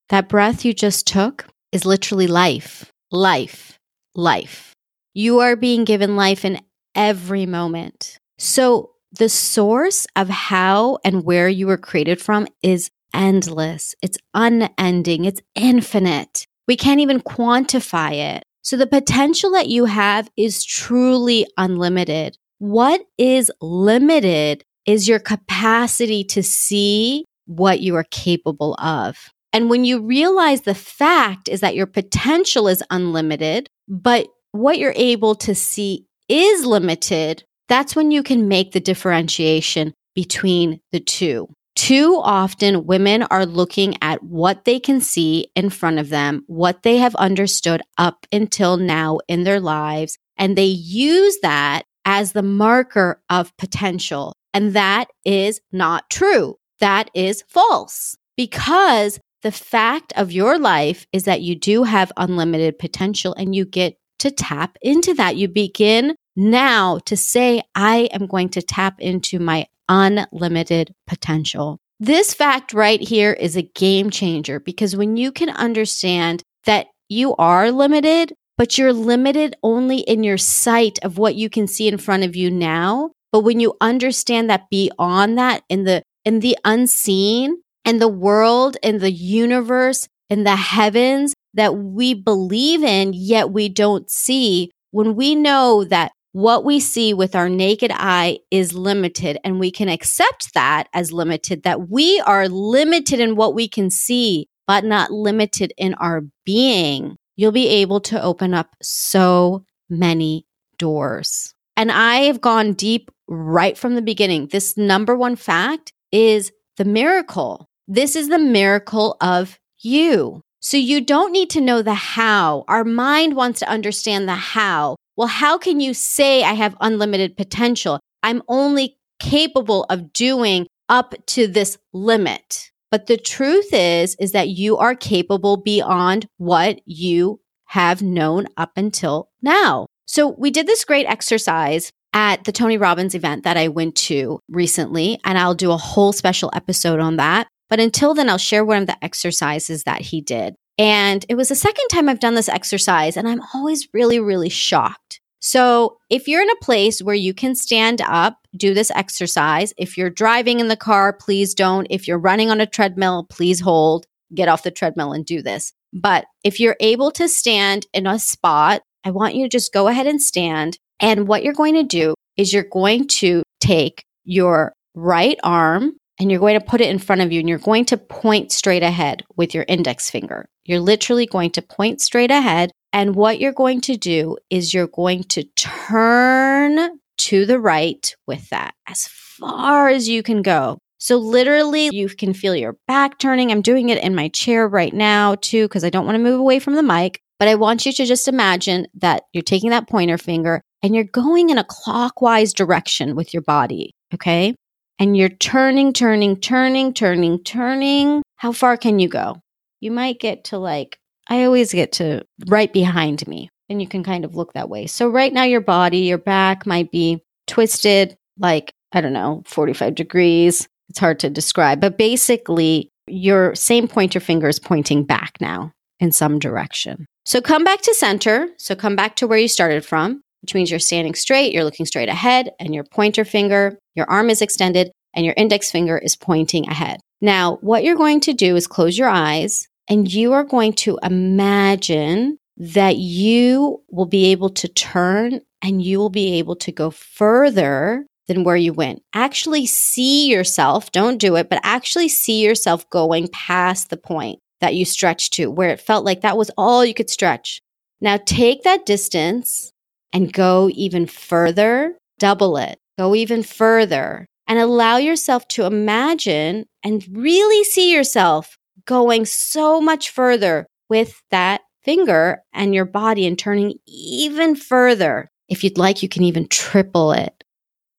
That 0.08 0.28
breath 0.28 0.64
you 0.64 0.74
just 0.74 1.06
took 1.06 1.46
is 1.72 1.84
literally 1.86 2.26
life. 2.26 2.90
Life 3.10 3.78
life. 4.14 4.74
You 5.14 5.40
are 5.40 5.56
being 5.56 5.84
given 5.84 6.16
life 6.16 6.44
in 6.44 6.60
every 6.94 7.46
moment. 7.46 8.18
So, 8.38 8.90
the 9.12 9.28
source 9.28 10.06
of 10.16 10.28
how 10.30 10.98
and 11.04 11.24
where 11.24 11.48
you 11.48 11.66
were 11.66 11.76
created 11.76 12.20
from 12.20 12.46
is 12.62 12.90
endless, 13.12 13.94
it's 14.00 14.16
unending, 14.32 15.26
it's 15.26 15.42
infinite. 15.54 16.46
We 16.66 16.76
can't 16.76 17.00
even 17.00 17.20
quantify 17.20 18.36
it. 18.36 18.44
So, 18.62 18.76
the 18.76 18.86
potential 18.86 19.50
that 19.52 19.68
you 19.68 19.86
have 19.86 20.30
is 20.36 20.64
truly 20.64 21.46
unlimited. 21.56 22.38
What 22.58 23.02
is 23.18 23.50
limited 23.60 24.64
is 24.86 25.08
your 25.08 25.18
capacity 25.18 26.24
to 26.24 26.42
see 26.42 27.24
what 27.46 27.80
you 27.80 27.96
are 27.96 28.06
capable 28.10 28.74
of. 28.74 29.30
And 29.52 29.68
when 29.68 29.84
you 29.84 30.00
realize 30.00 30.62
the 30.62 30.74
fact 30.74 31.48
is 31.48 31.60
that 31.60 31.74
your 31.74 31.86
potential 31.86 32.68
is 32.68 32.82
unlimited, 32.90 33.68
but 33.88 34.28
what 34.52 34.78
you're 34.78 34.94
able 34.96 35.34
to 35.36 35.54
see 35.54 36.06
is 36.28 36.64
limited, 36.64 37.44
that's 37.68 37.96
when 37.96 38.10
you 38.10 38.22
can 38.22 38.48
make 38.48 38.72
the 38.72 38.80
differentiation 38.80 39.92
between 40.14 40.80
the 40.92 41.00
two. 41.00 41.48
Too 41.74 42.20
often, 42.22 42.86
women 42.86 43.22
are 43.24 43.46
looking 43.46 43.96
at 44.02 44.22
what 44.22 44.64
they 44.64 44.78
can 44.78 45.00
see 45.00 45.48
in 45.56 45.70
front 45.70 45.98
of 45.98 46.10
them, 46.10 46.44
what 46.46 46.82
they 46.82 46.98
have 46.98 47.14
understood 47.14 47.82
up 47.96 48.26
until 48.30 48.76
now 48.76 49.18
in 49.26 49.44
their 49.44 49.60
lives, 49.60 50.18
and 50.36 50.56
they 50.56 50.66
use 50.66 51.38
that 51.42 51.82
as 52.04 52.32
the 52.32 52.42
marker 52.42 53.22
of 53.30 53.56
potential. 53.56 54.34
And 54.52 54.74
that 54.74 55.08
is 55.24 55.60
not 55.72 56.10
true. 56.10 56.56
That 56.80 57.10
is 57.14 57.44
false 57.48 58.16
because 58.36 59.18
the 59.42 59.52
fact 59.52 60.12
of 60.16 60.32
your 60.32 60.58
life 60.58 61.06
is 61.12 61.24
that 61.24 61.42
you 61.42 61.54
do 61.54 61.84
have 61.84 62.12
unlimited 62.16 62.78
potential 62.78 63.34
and 63.34 63.54
you 63.54 63.64
get 63.64 63.96
to 64.18 64.30
tap 64.30 64.76
into 64.82 65.14
that. 65.14 65.36
You 65.36 65.48
begin 65.48 66.14
now 66.36 66.98
to 67.06 67.16
say, 67.16 67.62
I 67.74 68.08
am 68.12 68.26
going 68.26 68.50
to 68.50 68.62
tap 68.62 69.00
into 69.00 69.38
my 69.38 69.66
unlimited 69.88 70.94
potential. 71.06 71.78
This 72.00 72.34
fact 72.34 72.72
right 72.72 73.00
here 73.00 73.32
is 73.32 73.56
a 73.56 73.62
game 73.62 74.10
changer 74.10 74.58
because 74.58 74.96
when 74.96 75.16
you 75.16 75.30
can 75.30 75.50
understand 75.50 76.42
that 76.64 76.86
you 77.08 77.34
are 77.36 77.70
limited, 77.70 78.32
but 78.58 78.78
you're 78.78 78.92
limited 78.92 79.56
only 79.62 79.98
in 79.98 80.24
your 80.24 80.38
sight 80.38 80.98
of 81.02 81.18
what 81.18 81.34
you 81.34 81.48
can 81.48 81.66
see 81.66 81.88
in 81.88 81.98
front 81.98 82.24
of 82.24 82.34
you 82.34 82.50
now. 82.50 83.10
But 83.30 83.40
when 83.40 83.60
you 83.60 83.74
understand 83.80 84.50
that 84.50 84.68
beyond 84.70 85.38
that 85.38 85.62
in 85.68 85.84
the 85.84 86.02
in 86.24 86.40
the 86.40 86.56
unseen, 86.64 87.62
and 87.84 88.00
the 88.00 88.08
world 88.08 88.76
and 88.82 89.00
the 89.00 89.10
universe 89.10 90.08
and 90.30 90.46
the 90.46 90.56
heavens 90.56 91.34
that 91.54 91.74
we 91.76 92.14
believe 92.14 92.82
in, 92.82 93.12
yet 93.12 93.50
we 93.50 93.68
don't 93.68 94.10
see, 94.10 94.70
when 94.90 95.14
we 95.14 95.34
know 95.34 95.84
that 95.84 96.12
what 96.32 96.64
we 96.64 96.80
see 96.80 97.14
with 97.14 97.34
our 97.34 97.48
naked 97.48 97.90
eye 97.94 98.38
is 98.50 98.74
limited 98.74 99.38
and 99.44 99.60
we 99.60 99.70
can 99.70 99.88
accept 99.88 100.54
that 100.54 100.88
as 100.92 101.12
limited, 101.12 101.62
that 101.62 101.88
we 101.88 102.20
are 102.20 102.48
limited 102.48 103.20
in 103.20 103.36
what 103.36 103.54
we 103.54 103.68
can 103.68 103.90
see, 103.90 104.48
but 104.66 104.84
not 104.84 105.10
limited 105.10 105.72
in 105.76 105.94
our 105.94 106.22
being, 106.44 107.16
you'll 107.36 107.52
be 107.52 107.68
able 107.68 108.00
to 108.00 108.22
open 108.22 108.54
up 108.54 108.74
so 108.82 109.64
many 109.88 110.46
doors. 110.78 111.54
And 111.76 111.92
I 111.92 112.16
have 112.24 112.40
gone 112.40 112.72
deep 112.72 113.10
right 113.28 113.76
from 113.76 113.94
the 113.94 114.02
beginning. 114.02 114.48
This 114.48 114.76
number 114.76 115.16
one 115.16 115.36
fact 115.36 115.92
is 116.10 116.52
the 116.76 116.84
miracle 116.84 117.68
this 117.88 118.16
is 118.16 118.28
the 118.28 118.38
miracle 118.38 119.16
of 119.20 119.58
you. 119.78 120.40
So 120.60 120.76
you 120.76 121.00
don't 121.00 121.32
need 121.32 121.50
to 121.50 121.60
know 121.60 121.82
the 121.82 121.94
how. 121.94 122.64
Our 122.68 122.84
mind 122.84 123.34
wants 123.34 123.58
to 123.60 123.68
understand 123.68 124.28
the 124.28 124.34
how. 124.34 124.96
Well, 125.16 125.28
how 125.28 125.58
can 125.58 125.80
you 125.80 125.94
say 125.94 126.42
I 126.42 126.54
have 126.54 126.76
unlimited 126.80 127.36
potential? 127.36 128.00
I'm 128.22 128.42
only 128.48 128.96
capable 129.18 129.84
of 129.84 130.12
doing 130.12 130.66
up 130.88 131.14
to 131.26 131.46
this 131.46 131.78
limit. 131.92 132.70
But 132.90 133.06
the 133.06 133.16
truth 133.16 133.72
is, 133.72 134.16
is 134.20 134.32
that 134.32 134.48
you 134.48 134.76
are 134.76 134.94
capable 134.94 135.56
beyond 135.56 136.26
what 136.36 136.80
you 136.84 137.40
have 137.66 138.02
known 138.02 138.46
up 138.56 138.72
until 138.76 139.30
now. 139.40 139.86
So 140.06 140.28
we 140.28 140.50
did 140.50 140.66
this 140.66 140.84
great 140.84 141.06
exercise 141.06 141.90
at 142.12 142.44
the 142.44 142.52
Tony 142.52 142.76
Robbins 142.76 143.14
event 143.14 143.44
that 143.44 143.56
I 143.56 143.68
went 143.68 143.94
to 143.96 144.40
recently, 144.50 145.18
and 145.24 145.38
I'll 145.38 145.54
do 145.54 145.72
a 145.72 145.78
whole 145.78 146.12
special 146.12 146.50
episode 146.54 147.00
on 147.00 147.16
that. 147.16 147.48
But 147.70 147.80
until 147.80 148.12
then, 148.12 148.28
I'll 148.28 148.36
share 148.36 148.64
one 148.64 148.82
of 148.82 148.86
the 148.86 149.02
exercises 149.02 149.84
that 149.84 150.02
he 150.02 150.20
did. 150.20 150.54
And 150.78 151.24
it 151.28 151.34
was 151.34 151.48
the 151.48 151.54
second 151.54 151.88
time 151.88 152.08
I've 152.08 152.20
done 152.20 152.34
this 152.34 152.48
exercise, 152.48 153.16
and 153.16 153.28
I'm 153.28 153.42
always 153.54 153.88
really, 153.92 154.18
really 154.18 154.48
shocked. 154.48 155.20
So, 155.40 155.98
if 156.08 156.28
you're 156.28 156.42
in 156.42 156.50
a 156.50 156.64
place 156.64 157.02
where 157.02 157.16
you 157.16 157.34
can 157.34 157.54
stand 157.54 158.00
up, 158.00 158.38
do 158.56 158.74
this 158.74 158.92
exercise. 158.92 159.74
If 159.76 159.98
you're 159.98 160.10
driving 160.10 160.60
in 160.60 160.68
the 160.68 160.76
car, 160.76 161.12
please 161.12 161.52
don't. 161.52 161.86
If 161.90 162.06
you're 162.06 162.18
running 162.18 162.50
on 162.50 162.60
a 162.60 162.66
treadmill, 162.66 163.26
please 163.28 163.60
hold, 163.60 164.06
get 164.34 164.48
off 164.48 164.62
the 164.62 164.70
treadmill 164.70 165.12
and 165.12 165.26
do 165.26 165.42
this. 165.42 165.72
But 165.92 166.26
if 166.44 166.60
you're 166.60 166.76
able 166.80 167.10
to 167.12 167.28
stand 167.28 167.86
in 167.92 168.06
a 168.06 168.18
spot, 168.18 168.82
I 169.04 169.10
want 169.10 169.34
you 169.34 169.44
to 169.44 169.48
just 169.48 169.72
go 169.72 169.88
ahead 169.88 170.06
and 170.06 170.22
stand. 170.22 170.78
And 171.00 171.26
what 171.26 171.42
you're 171.42 171.52
going 171.52 171.74
to 171.74 171.82
do 171.82 172.14
is 172.36 172.52
you're 172.52 172.62
going 172.62 173.08
to 173.08 173.42
take 173.60 174.04
your 174.24 174.72
right 174.94 175.38
arm 175.42 175.96
and 176.18 176.30
you're 176.30 176.40
going 176.40 176.58
to 176.58 176.64
put 176.64 176.80
it 176.80 176.90
in 176.90 176.98
front 176.98 177.22
of 177.22 177.32
you 177.32 177.40
and 177.40 177.48
you're 177.48 177.58
going 177.58 177.84
to 177.86 177.96
point 177.96 178.52
straight 178.52 178.82
ahead 178.82 179.24
with 179.36 179.54
your 179.54 179.64
index 179.68 180.10
finger. 180.10 180.46
You're 180.64 180.80
literally 180.80 181.26
going 181.26 181.50
to 181.52 181.62
point 181.62 182.00
straight 182.00 182.30
ahead. 182.30 182.70
And 182.92 183.16
what 183.16 183.40
you're 183.40 183.52
going 183.52 183.80
to 183.82 183.96
do 183.96 184.36
is 184.50 184.74
you're 184.74 184.86
going 184.86 185.24
to 185.24 185.44
turn 185.56 186.98
to 187.18 187.46
the 187.46 187.58
right 187.58 188.14
with 188.26 188.48
that 188.50 188.74
as 188.86 189.08
far 189.08 189.88
as 189.88 190.08
you 190.08 190.22
can 190.22 190.42
go. 190.42 190.78
So, 190.98 191.16
literally, 191.16 191.90
you 191.92 192.08
can 192.08 192.32
feel 192.32 192.54
your 192.54 192.76
back 192.86 193.18
turning. 193.18 193.50
I'm 193.50 193.62
doing 193.62 193.88
it 193.88 194.00
in 194.04 194.14
my 194.14 194.28
chair 194.28 194.68
right 194.68 194.94
now, 194.94 195.34
too, 195.34 195.64
because 195.64 195.82
I 195.82 195.90
don't 195.90 196.06
want 196.06 196.14
to 196.14 196.22
move 196.22 196.38
away 196.38 196.60
from 196.60 196.76
the 196.76 196.82
mic. 196.82 197.20
But 197.40 197.48
I 197.48 197.56
want 197.56 197.86
you 197.86 197.92
to 197.92 198.04
just 198.04 198.28
imagine 198.28 198.86
that 199.00 199.24
you're 199.32 199.42
taking 199.42 199.70
that 199.70 199.88
pointer 199.88 200.16
finger 200.16 200.62
and 200.80 200.94
you're 200.94 201.02
going 201.02 201.50
in 201.50 201.58
a 201.58 201.64
clockwise 201.64 202.52
direction 202.52 203.16
with 203.16 203.34
your 203.34 203.42
body. 203.42 203.96
Okay 204.14 204.54
and 204.98 205.16
you're 205.16 205.28
turning, 205.28 205.92
turning, 205.92 206.36
turning, 206.36 206.92
turning, 206.94 207.42
turning, 207.42 208.22
how 208.36 208.52
far 208.52 208.76
can 208.76 208.98
you 208.98 209.08
go? 209.08 209.40
You 209.80 209.90
might 209.90 210.20
get 210.20 210.44
to 210.44 210.58
like, 210.58 210.96
I 211.28 211.44
always 211.44 211.72
get 211.72 211.92
to 211.92 212.24
right 212.46 212.72
behind 212.72 213.26
me, 213.26 213.48
and 213.68 213.80
you 213.80 213.88
can 213.88 214.04
kind 214.04 214.24
of 214.24 214.34
look 214.34 214.52
that 214.52 214.68
way. 214.68 214.86
So 214.86 215.08
right 215.08 215.32
now, 215.32 215.44
your 215.44 215.60
body, 215.60 215.98
your 215.98 216.18
back 216.18 216.66
might 216.66 216.90
be 216.90 217.22
twisted 217.46 218.16
like, 218.38 218.72
I 218.92 219.00
don't 219.00 219.12
know, 219.12 219.42
45 219.46 219.94
degrees. 219.94 220.68
It's 220.88 220.98
hard 220.98 221.20
to 221.20 221.30
describe, 221.30 221.80
but 221.80 221.96
basically, 221.96 222.90
your 223.06 223.54
same 223.54 223.88
pointer 223.88 224.20
finger 224.20 224.48
is 224.48 224.58
pointing 224.58 225.04
back 225.04 225.36
now 225.40 225.72
in 226.00 226.12
some 226.12 226.38
direction. 226.38 227.06
So 227.24 227.40
come 227.40 227.64
back 227.64 227.80
to 227.82 227.94
center. 227.94 228.48
So 228.58 228.74
come 228.74 228.96
back 228.96 229.16
to 229.16 229.26
where 229.26 229.38
you 229.38 229.48
started 229.48 229.84
from, 229.84 230.22
which 230.42 230.54
means 230.54 230.70
you're 230.70 230.80
standing 230.80 231.14
straight, 231.14 231.52
you're 231.52 231.64
looking 231.64 231.86
straight 231.86 232.08
ahead, 232.08 232.50
and 232.58 232.74
your 232.74 232.84
pointer 232.84 233.24
finger, 233.24 233.78
your 233.94 234.10
arm 234.10 234.30
is 234.30 234.42
extended, 234.42 234.90
and 235.14 235.24
your 235.24 235.34
index 235.36 235.70
finger 235.70 235.98
is 235.98 236.16
pointing 236.16 236.68
ahead. 236.68 237.00
Now, 237.20 237.58
what 237.60 237.84
you're 237.84 237.96
going 237.96 238.20
to 238.20 238.32
do 238.32 238.56
is 238.56 238.66
close 238.66 238.98
your 238.98 239.08
eyes 239.08 239.68
and 239.88 240.12
you 240.12 240.32
are 240.32 240.44
going 240.44 240.72
to 240.74 240.98
imagine 241.02 242.38
that 242.56 242.96
you 242.96 243.82
will 243.90 244.06
be 244.06 244.26
able 244.32 244.50
to 244.50 244.68
turn 244.68 245.40
and 245.62 245.82
you 245.82 245.98
will 245.98 246.10
be 246.10 246.34
able 246.38 246.56
to 246.56 246.72
go 246.72 246.90
further 246.90 248.06
than 248.28 248.44
where 248.44 248.56
you 248.56 248.72
went. 248.72 249.02
Actually 249.14 249.66
see 249.66 250.28
yourself, 250.28 250.90
don't 250.92 251.18
do 251.18 251.36
it, 251.36 251.48
but 251.48 251.60
actually 251.62 252.08
see 252.08 252.42
yourself 252.42 252.88
going 252.90 253.28
past 253.28 253.90
the 253.90 253.96
point 253.96 254.38
that 254.60 254.74
you 254.74 254.84
stretched 254.84 255.32
to, 255.34 255.50
where 255.50 255.70
it 255.70 255.80
felt 255.80 256.04
like 256.04 256.20
that 256.20 256.36
was 256.36 256.50
all 256.56 256.84
you 256.84 256.94
could 256.94 257.10
stretch. 257.10 257.60
Now 258.00 258.18
take 258.24 258.62
that 258.62 258.86
distance 258.86 259.72
and 260.12 260.32
go 260.32 260.70
even 260.72 261.06
further, 261.06 261.96
double 262.18 262.56
it, 262.56 262.78
go 263.02 263.16
even 263.16 263.42
further, 263.42 264.28
and 264.46 264.60
allow 264.60 264.96
yourself 264.96 265.48
to 265.48 265.64
imagine 265.64 266.64
and 266.84 267.04
really 267.10 267.64
see 267.64 267.92
yourself 267.92 268.56
going 268.86 269.24
so 269.24 269.80
much 269.80 270.10
further 270.10 270.66
with 270.88 271.20
that 271.32 271.62
finger 271.82 272.40
and 272.52 272.74
your 272.74 272.84
body 272.84 273.26
and 273.26 273.36
turning 273.36 273.74
even 273.88 274.54
further. 274.54 275.28
If 275.48 275.64
you'd 275.64 275.78
like, 275.78 276.00
you 276.00 276.08
can 276.08 276.22
even 276.22 276.46
triple 276.46 277.10
it. 277.10 277.42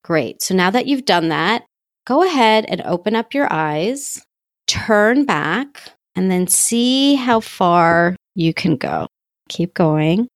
Great. 0.02 0.42
So 0.42 0.54
now 0.54 0.70
that 0.70 0.86
you've 0.86 1.04
done 1.04 1.28
that, 1.28 1.64
go 2.06 2.22
ahead 2.22 2.64
and 2.66 2.80
open 2.82 3.14
up 3.14 3.34
your 3.34 3.52
eyes, 3.52 4.24
turn 4.66 5.26
back, 5.26 5.82
and 6.14 6.30
then 6.30 6.46
see 6.46 7.14
how 7.14 7.40
far 7.40 8.16
you 8.34 8.54
can 8.54 8.76
go. 8.76 9.06
Keep 9.50 9.74
going. 9.74 10.28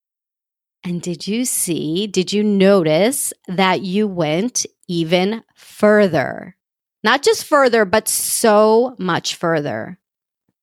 And 0.85 1.03
did 1.03 1.27
you 1.27 1.45
see, 1.45 2.07
did 2.07 2.33
you 2.33 2.43
notice 2.45 3.33
that 3.49 3.83
you 3.83 4.07
went 4.07 4.65
even 4.87 5.43
further? 5.55 6.57
Not 7.03 7.23
just 7.23 7.45
further, 7.45 7.85
but 7.85 8.09
so 8.09 8.97
much 8.99 9.35
further. 9.37 9.99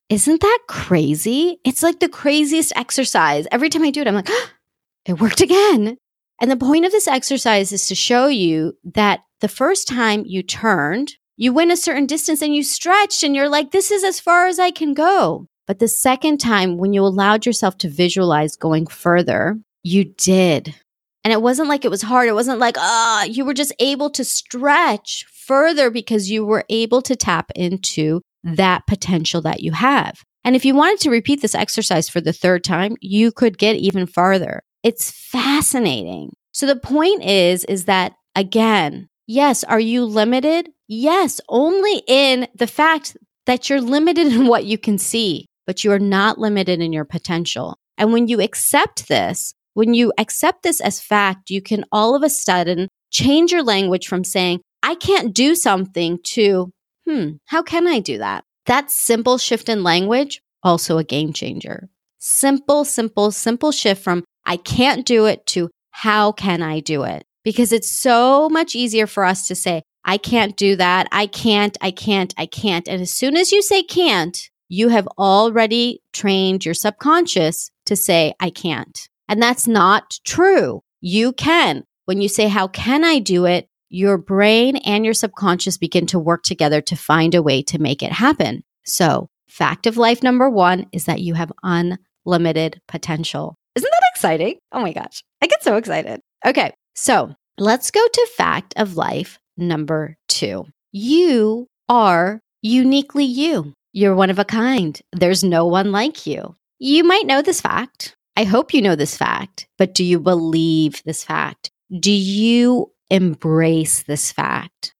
Isn't 0.09 0.41
that 0.41 0.59
crazy? 0.67 1.59
It's 1.63 1.83
like 1.83 1.99
the 1.99 2.09
craziest 2.09 2.73
exercise. 2.75 3.47
Every 3.51 3.69
time 3.69 3.83
I 3.83 3.91
do 3.91 4.01
it, 4.01 4.07
I'm 4.07 4.15
like, 4.15 4.29
oh, 4.29 4.49
it 5.05 5.19
worked 5.19 5.41
again. 5.41 5.97
And 6.41 6.51
the 6.51 6.57
point 6.57 6.85
of 6.85 6.91
this 6.91 7.07
exercise 7.07 7.71
is 7.71 7.87
to 7.87 7.95
show 7.95 8.27
you 8.27 8.77
that 8.93 9.21
the 9.41 9.47
first 9.47 9.87
time 9.87 10.23
you 10.25 10.43
turned, 10.43 11.13
you 11.37 11.53
went 11.53 11.71
a 11.71 11.77
certain 11.77 12.05
distance 12.05 12.41
and 12.41 12.53
you 12.55 12.63
stretched 12.63 13.23
and 13.23 13.35
you're 13.35 13.49
like, 13.49 13.71
this 13.71 13.91
is 13.91 14.03
as 14.03 14.19
far 14.19 14.47
as 14.47 14.59
I 14.59 14.71
can 14.71 14.93
go. 14.93 15.47
But 15.67 15.79
the 15.79 15.87
second 15.87 16.37
time, 16.39 16.77
when 16.77 16.93
you 16.93 17.01
allowed 17.01 17.45
yourself 17.45 17.77
to 17.79 17.89
visualize 17.89 18.55
going 18.55 18.87
further, 18.87 19.57
you 19.85 20.03
did. 20.03 20.75
And 21.23 21.31
it 21.31 21.41
wasn't 21.41 21.69
like 21.69 21.85
it 21.85 21.91
was 21.91 22.01
hard. 22.01 22.27
It 22.27 22.33
wasn't 22.33 22.59
like, 22.59 22.75
ah, 22.77 23.23
you 23.23 23.45
were 23.45 23.53
just 23.53 23.73
able 23.79 24.09
to 24.11 24.23
stretch 24.23 25.25
further 25.31 25.89
because 25.89 26.29
you 26.29 26.45
were 26.45 26.65
able 26.69 27.01
to 27.03 27.15
tap 27.15 27.51
into 27.55 28.21
that 28.43 28.85
potential 28.87 29.41
that 29.41 29.61
you 29.61 29.71
have. 29.71 30.23
And 30.43 30.55
if 30.55 30.65
you 30.65 30.75
wanted 30.75 30.99
to 31.01 31.09
repeat 31.11 31.41
this 31.41 31.55
exercise 31.55 32.09
for 32.09 32.19
the 32.19 32.33
third 32.33 32.63
time, 32.63 32.95
you 32.99 33.31
could 33.31 33.57
get 33.57 33.75
even 33.75 34.05
farther. 34.05 34.61
It's 34.83 35.11
fascinating. 35.11 36.33
So 36.51 36.65
the 36.65 36.75
point 36.75 37.23
is, 37.23 37.63
is 37.65 37.85
that 37.85 38.13
again, 38.35 39.07
yes, 39.27 39.63
are 39.63 39.79
you 39.79 40.05
limited? 40.05 40.69
Yes, 40.87 41.41
only 41.49 42.03
in 42.07 42.47
the 42.55 42.67
fact 42.67 43.17
that 43.45 43.69
you're 43.69 43.81
limited 43.81 44.27
in 44.33 44.47
what 44.47 44.65
you 44.65 44.77
can 44.77 44.97
see, 44.97 45.45
but 45.67 45.83
you 45.83 45.91
are 45.91 45.99
not 45.99 46.39
limited 46.39 46.81
in 46.81 46.93
your 46.93 47.05
potential. 47.05 47.77
And 47.97 48.11
when 48.11 48.27
you 48.27 48.41
accept 48.41 49.07
this, 49.07 49.53
when 49.75 49.93
you 49.93 50.11
accept 50.17 50.63
this 50.63 50.81
as 50.81 51.01
fact, 51.01 51.49
you 51.49 51.61
can 51.61 51.83
all 51.91 52.15
of 52.15 52.23
a 52.23 52.29
sudden 52.29 52.87
change 53.11 53.51
your 53.51 53.61
language 53.61 54.07
from 54.07 54.23
saying, 54.23 54.61
I 54.81 54.95
can't 54.95 55.33
do 55.33 55.53
something 55.53 56.19
to, 56.23 56.71
hmm, 57.05 57.31
how 57.45 57.61
can 57.61 57.85
I 57.85 57.99
do 57.99 58.17
that? 58.17 58.45
That 58.65 58.89
simple 58.89 59.37
shift 59.37 59.67
in 59.69 59.83
language, 59.83 60.41
also 60.63 60.97
a 60.97 61.03
game 61.03 61.33
changer. 61.33 61.89
Simple, 62.19 62.85
simple, 62.85 63.31
simple 63.31 63.71
shift 63.71 64.01
from 64.01 64.23
I 64.45 64.57
can't 64.57 65.05
do 65.05 65.25
it 65.25 65.45
to 65.47 65.69
how 65.91 66.31
can 66.31 66.63
I 66.63 66.79
do 66.79 67.03
it? 67.03 67.25
Because 67.43 67.73
it's 67.73 67.91
so 67.91 68.49
much 68.49 68.75
easier 68.75 69.07
for 69.07 69.25
us 69.25 69.47
to 69.47 69.55
say, 69.55 69.83
I 70.05 70.17
can't 70.17 70.55
do 70.55 70.77
that. 70.77 71.07
I 71.11 71.27
can't, 71.27 71.77
I 71.81 71.91
can't, 71.91 72.33
I 72.37 72.45
can't. 72.45 72.87
And 72.87 73.01
as 73.01 73.11
soon 73.11 73.35
as 73.35 73.51
you 73.51 73.61
say 73.61 73.83
can't, 73.83 74.49
you 74.69 74.89
have 74.89 75.07
already 75.17 76.01
trained 76.13 76.63
your 76.63 76.73
subconscious 76.73 77.71
to 77.87 77.95
say, 77.95 78.33
I 78.39 78.51
can't. 78.51 79.09
And 79.27 79.41
that's 79.41 79.67
not 79.67 80.19
true. 80.23 80.81
You 81.01 81.33
can. 81.33 81.83
When 82.05 82.21
you 82.21 82.29
say, 82.29 82.47
How 82.47 82.67
can 82.67 83.03
I 83.03 83.19
do 83.19 83.45
it? 83.45 83.67
your 83.89 84.17
brain 84.17 84.75
and 84.77 85.05
your 85.05 85.13
subconscious 85.13 85.77
begin 85.77 86.05
to 86.07 86.19
work 86.19 86.43
together 86.43 86.81
to 86.81 86.95
find 86.95 87.33
a 87.33 87.41
way 87.41 87.61
to 87.63 87.79
make 87.79 88.03
it 88.03 88.11
happen. 88.11 88.63
So, 88.83 89.29
fact 89.47 89.87
of 89.87 89.97
life 89.97 90.21
number 90.23 90.49
one 90.49 90.87
is 90.91 91.05
that 91.05 91.21
you 91.21 91.33
have 91.33 91.51
unlimited 91.63 92.81
potential. 92.87 93.55
Isn't 93.75 93.89
that 93.89 94.11
exciting? 94.13 94.57
Oh 94.71 94.81
my 94.81 94.93
gosh, 94.93 95.23
I 95.41 95.47
get 95.47 95.63
so 95.63 95.77
excited. 95.77 96.19
Okay, 96.45 96.73
so 96.93 97.33
let's 97.57 97.91
go 97.91 98.05
to 98.05 98.29
fact 98.35 98.73
of 98.77 98.97
life 98.97 99.39
number 99.57 100.17
two. 100.27 100.65
You 100.91 101.67
are 101.87 102.41
uniquely 102.61 103.25
you. 103.25 103.73
You're 103.93 104.15
one 104.15 104.29
of 104.29 104.39
a 104.39 104.45
kind. 104.45 104.99
There's 105.13 105.43
no 105.43 105.65
one 105.65 105.91
like 105.91 106.25
you. 106.25 106.55
You 106.79 107.05
might 107.05 107.25
know 107.25 107.41
this 107.41 107.61
fact. 107.61 108.14
I 108.37 108.43
hope 108.43 108.73
you 108.73 108.81
know 108.81 108.95
this 108.95 109.15
fact, 109.15 109.67
but 109.77 109.93
do 109.93 110.03
you 110.03 110.19
believe 110.19 111.01
this 111.03 111.23
fact? 111.23 111.71
Do 111.99 112.11
you 112.11 112.91
embrace 113.09 114.03
this 114.03 114.31
fact 114.31 114.93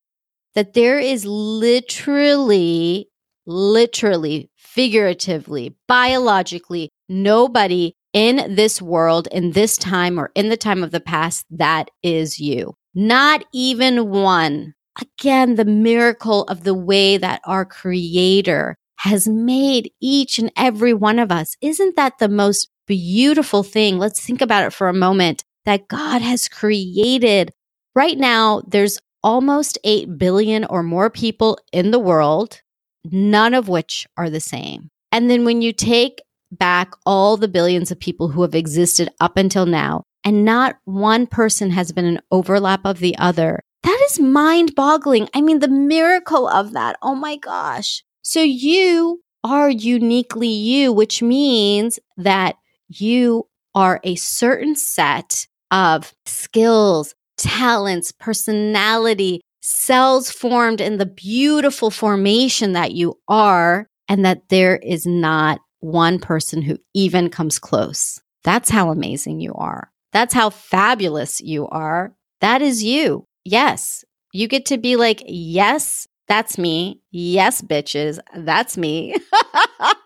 that 0.54 0.74
there 0.74 1.00
is 1.00 1.26
literally, 1.26 3.10
literally, 3.46 4.50
figuratively, 4.56 5.76
biologically, 5.88 6.90
nobody 7.10 7.94
in 8.14 8.56
this 8.56 8.82
world, 8.82 9.28
in 9.32 9.52
this 9.52 9.78
time, 9.78 10.18
or 10.18 10.32
in 10.36 10.48
the 10.48 10.58
time 10.58 10.82
of 10.82 10.92
the 10.92 11.02
past 11.02 11.46
that 11.52 11.92
is 12.02 12.40
you. 12.40 12.74
Not 12.94 13.44
even 13.54 14.10
one. 14.10 14.74
Again, 15.02 15.56
the 15.56 15.66
miracle 15.66 16.44
of 16.44 16.64
the 16.64 16.74
way 16.74 17.18
that 17.18 17.42
our 17.46 17.66
creator 17.66 18.78
has 19.00 19.28
made 19.28 19.92
each 20.02 20.40
and 20.40 20.50
every 20.56 20.94
one 20.94 21.20
of 21.20 21.30
us. 21.30 21.58
Isn't 21.62 21.98
that 21.98 22.14
the 22.20 22.30
most 22.30 22.70
beautiful 22.88 23.64
thing? 23.64 23.98
Let's 23.98 24.20
think 24.20 24.42
about 24.42 24.66
it 24.66 24.74
for 24.74 24.88
a 24.88 24.94
moment 24.94 25.44
that 25.66 25.88
God 25.88 26.22
has 26.22 26.48
created 26.48 27.52
Right 27.96 28.18
now, 28.18 28.62
there's 28.68 29.00
almost 29.24 29.78
8 29.86 30.18
billion 30.18 30.66
or 30.66 30.84
more 30.84 31.10
people 31.10 31.58
in 31.72 31.92
the 31.92 32.00
world, 32.00 32.62
none 33.06 33.54
of 33.54 33.70
which 33.70 34.06
are 34.18 34.30
the 34.30 34.42
same. 34.42 34.90
And 35.14 35.32
then 35.32 35.46
when 35.46 35.62
you 35.62 35.72
take 35.72 36.22
back 36.52 36.92
all 37.06 37.38
the 37.38 37.48
billions 37.48 37.90
of 37.90 38.00
people 38.00 38.28
who 38.28 38.42
have 38.42 38.54
existed 38.54 39.10
up 39.22 39.38
until 39.38 39.66
now, 39.66 40.04
and 40.26 40.44
not 40.44 40.76
one 40.84 41.26
person 41.26 41.70
has 41.72 41.94
been 41.94 42.06
an 42.06 42.20
overlap 42.32 42.82
of 42.84 43.00
the 43.00 43.18
other, 43.18 43.62
that 43.84 44.08
is 44.10 44.20
mind 44.20 44.76
boggling. 44.76 45.30
I 45.34 45.40
mean, 45.40 45.60
the 45.60 45.70
miracle 45.70 46.50
of 46.50 46.74
that. 46.74 46.98
Oh 47.02 47.16
my 47.16 47.38
gosh. 47.38 48.04
So 48.24 48.42
you 48.42 49.22
are 49.44 49.70
uniquely 49.70 50.50
you, 50.50 50.92
which 50.92 51.22
means 51.22 51.98
that 52.18 52.56
you 52.88 53.48
are 53.74 54.00
a 54.04 54.16
certain 54.16 54.76
set 54.76 55.48
of 55.72 56.14
skills, 56.26 57.14
talents, 57.38 58.12
personality, 58.12 59.42
cells 59.62 60.32
formed 60.32 60.80
in 60.80 60.98
the 60.98 61.06
beautiful 61.06 61.90
formation 61.90 62.74
that 62.74 62.94
you 62.94 63.20
are, 63.28 63.88
and 64.08 64.24
that 64.24 64.50
there 64.50 64.78
is 64.78 65.06
not 65.06 65.60
one 65.80 66.20
person 66.20 66.62
who 66.62 66.78
even 66.94 67.30
comes 67.30 67.60
close. 67.60 68.22
That's 68.44 68.70
how 68.70 68.92
amazing 68.92 69.40
you 69.40 69.54
are. 69.56 69.92
That's 70.14 70.34
how 70.34 70.52
fabulous 70.52 71.42
you 71.42 71.68
are. 71.68 72.14
That 72.42 72.62
is 72.62 72.84
you. 72.84 73.26
Yes, 73.44 74.06
you 74.32 74.48
get 74.48 74.66
to 74.68 74.78
be 74.78 74.96
like, 74.96 75.24
yes, 75.26 76.08
that's 76.28 76.58
me. 76.58 77.02
Yes, 77.12 77.62
bitches, 77.62 78.20
that's 78.36 78.78
me. 78.78 79.16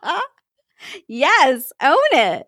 yes, 1.07 1.71
own 1.81 1.97
it. 2.11 2.47